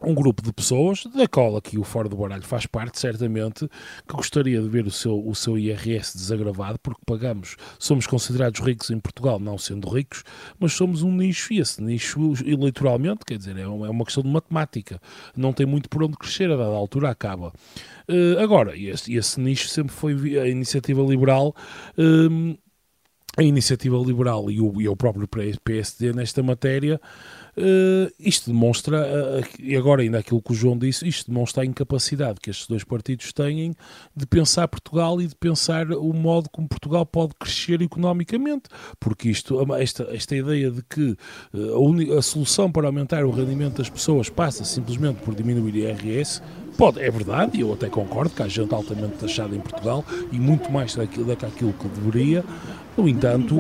[0.05, 3.69] um grupo de pessoas, da qual aqui o Fora do Baralho faz parte, certamente,
[4.07, 8.91] que gostaria de ver o seu, o seu IRS desagravado, porque pagamos, somos considerados ricos
[8.91, 10.25] em Portugal, não sendo ricos,
[10.59, 14.29] mas somos um nicho, e esse nicho, eleitoralmente, quer dizer, é uma, é questão de
[14.29, 15.01] matemática,
[15.37, 17.53] não tem muito por onde crescer, a dada altura acaba.
[18.09, 21.55] Uh, agora, esse, esse nicho sempre foi a iniciativa liberal.
[21.97, 22.59] Uh,
[23.37, 25.29] a iniciativa liberal e o, e o próprio
[25.63, 27.01] PSD nesta matéria
[27.55, 31.67] Uh, isto demonstra, uh, e agora ainda aquilo que o João disse, isto demonstra a
[31.67, 33.77] incapacidade que estes dois partidos têm
[34.17, 39.61] de pensar Portugal e de pensar o modo como Portugal pode crescer economicamente, porque isto,
[39.75, 41.15] esta, esta ideia de que
[41.53, 45.77] uh, a, a solução para aumentar o rendimento das pessoas passa simplesmente por diminuir o
[45.77, 46.41] IRS,
[46.77, 50.39] Pode, é verdade, e eu até concordo que há gente altamente taxada em Portugal e
[50.39, 52.45] muito mais daquilo, daquilo que deveria.
[52.97, 53.57] No entanto,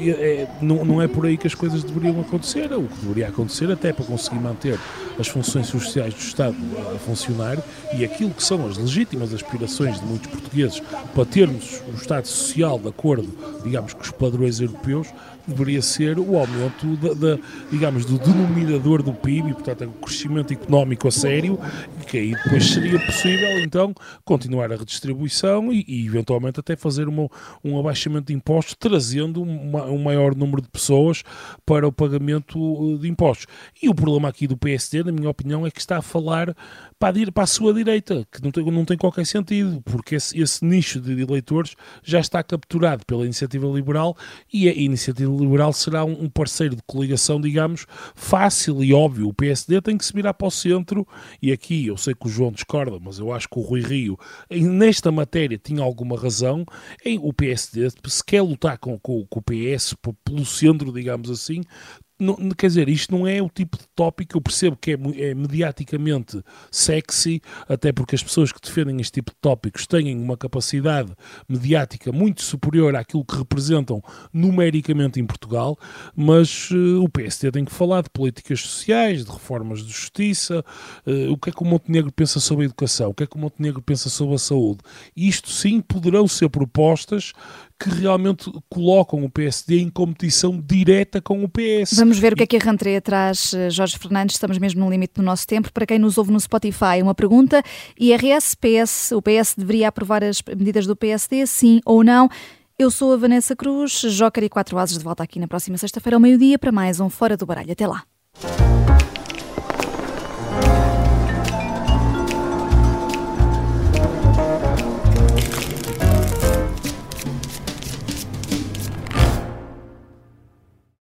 [0.00, 2.72] é, é, não, não é por aí que as coisas deveriam acontecer.
[2.72, 4.78] O que deveria acontecer, até para conseguir manter
[5.18, 6.56] as funções sociais do Estado
[6.94, 7.58] a funcionar
[7.96, 10.82] e aquilo que são as legítimas aspirações de muitos portugueses
[11.14, 13.28] para termos um Estado social de acordo,
[13.62, 15.08] digamos, com os padrões europeus,
[15.46, 20.52] deveria ser o aumento, da, da, digamos, do denominador do PIB, e, portanto, o crescimento
[20.52, 21.58] económico a sério,
[22.06, 27.28] que aí depois seria possível, então, continuar a redistribuição e, e eventualmente, até fazer uma,
[27.62, 31.22] um abaixamento de impostos, trazendo uma, um maior número de pessoas
[31.64, 33.46] para o pagamento uh, de impostos.
[33.82, 36.54] E o problema aqui do PSD, na minha opinião, é que está a falar
[37.04, 40.40] para a, para a sua direita, que não tem, não tem qualquer sentido, porque esse,
[40.40, 44.16] esse nicho de eleitores já está capturado pela iniciativa liberal
[44.50, 47.84] e a iniciativa liberal será um, parceiro de coligação, digamos,
[48.14, 49.28] fácil e óbvio.
[49.28, 51.06] O PSD tem que se virar para o centro
[51.42, 54.18] e aqui eu sei que o João discorda, mas eu acho que o Rui Rio,
[54.50, 56.64] nesta matéria, tinha alguma razão.
[57.04, 59.94] Em o PSD, se quer lutar com, com, com o PS
[60.24, 61.60] pelo centro, digamos assim,
[62.18, 65.34] não, quer dizer, isto não é o tipo de tópico, eu percebo que é, é,
[65.34, 71.12] mediaticamente sexy, até porque as pessoas que defendem este tipo de tópicos têm uma capacidade
[71.48, 74.02] mediática muito superior àquilo que representam
[74.32, 75.76] numericamente em Portugal,
[76.14, 80.64] mas uh, o PSD tem que falar de políticas sociais, de reformas de justiça,
[81.06, 83.36] uh, o que é que o Montenegro pensa sobre a educação, o que é que
[83.36, 84.80] o Montenegro pensa sobre a saúde.
[85.16, 87.32] Isto sim poderão ser propostas
[87.78, 91.94] que realmente colocam o PSD em competição direta com o PS.
[91.96, 94.90] Vamos ver o que é que a Rantreia traz, eh, Jorge Fernandes, estamos mesmo no
[94.90, 95.72] limite do nosso tempo.
[95.72, 97.62] Para quem nos ouve no Spotify, uma pergunta,
[97.98, 102.28] IRS, PS, o PS deveria aprovar as medidas do PSD, sim ou não?
[102.78, 106.16] Eu sou a Vanessa Cruz, Joker e Quatro Ases de volta aqui na próxima sexta-feira
[106.16, 107.72] ao meio-dia para mais um Fora do Baralho.
[107.72, 108.02] Até lá.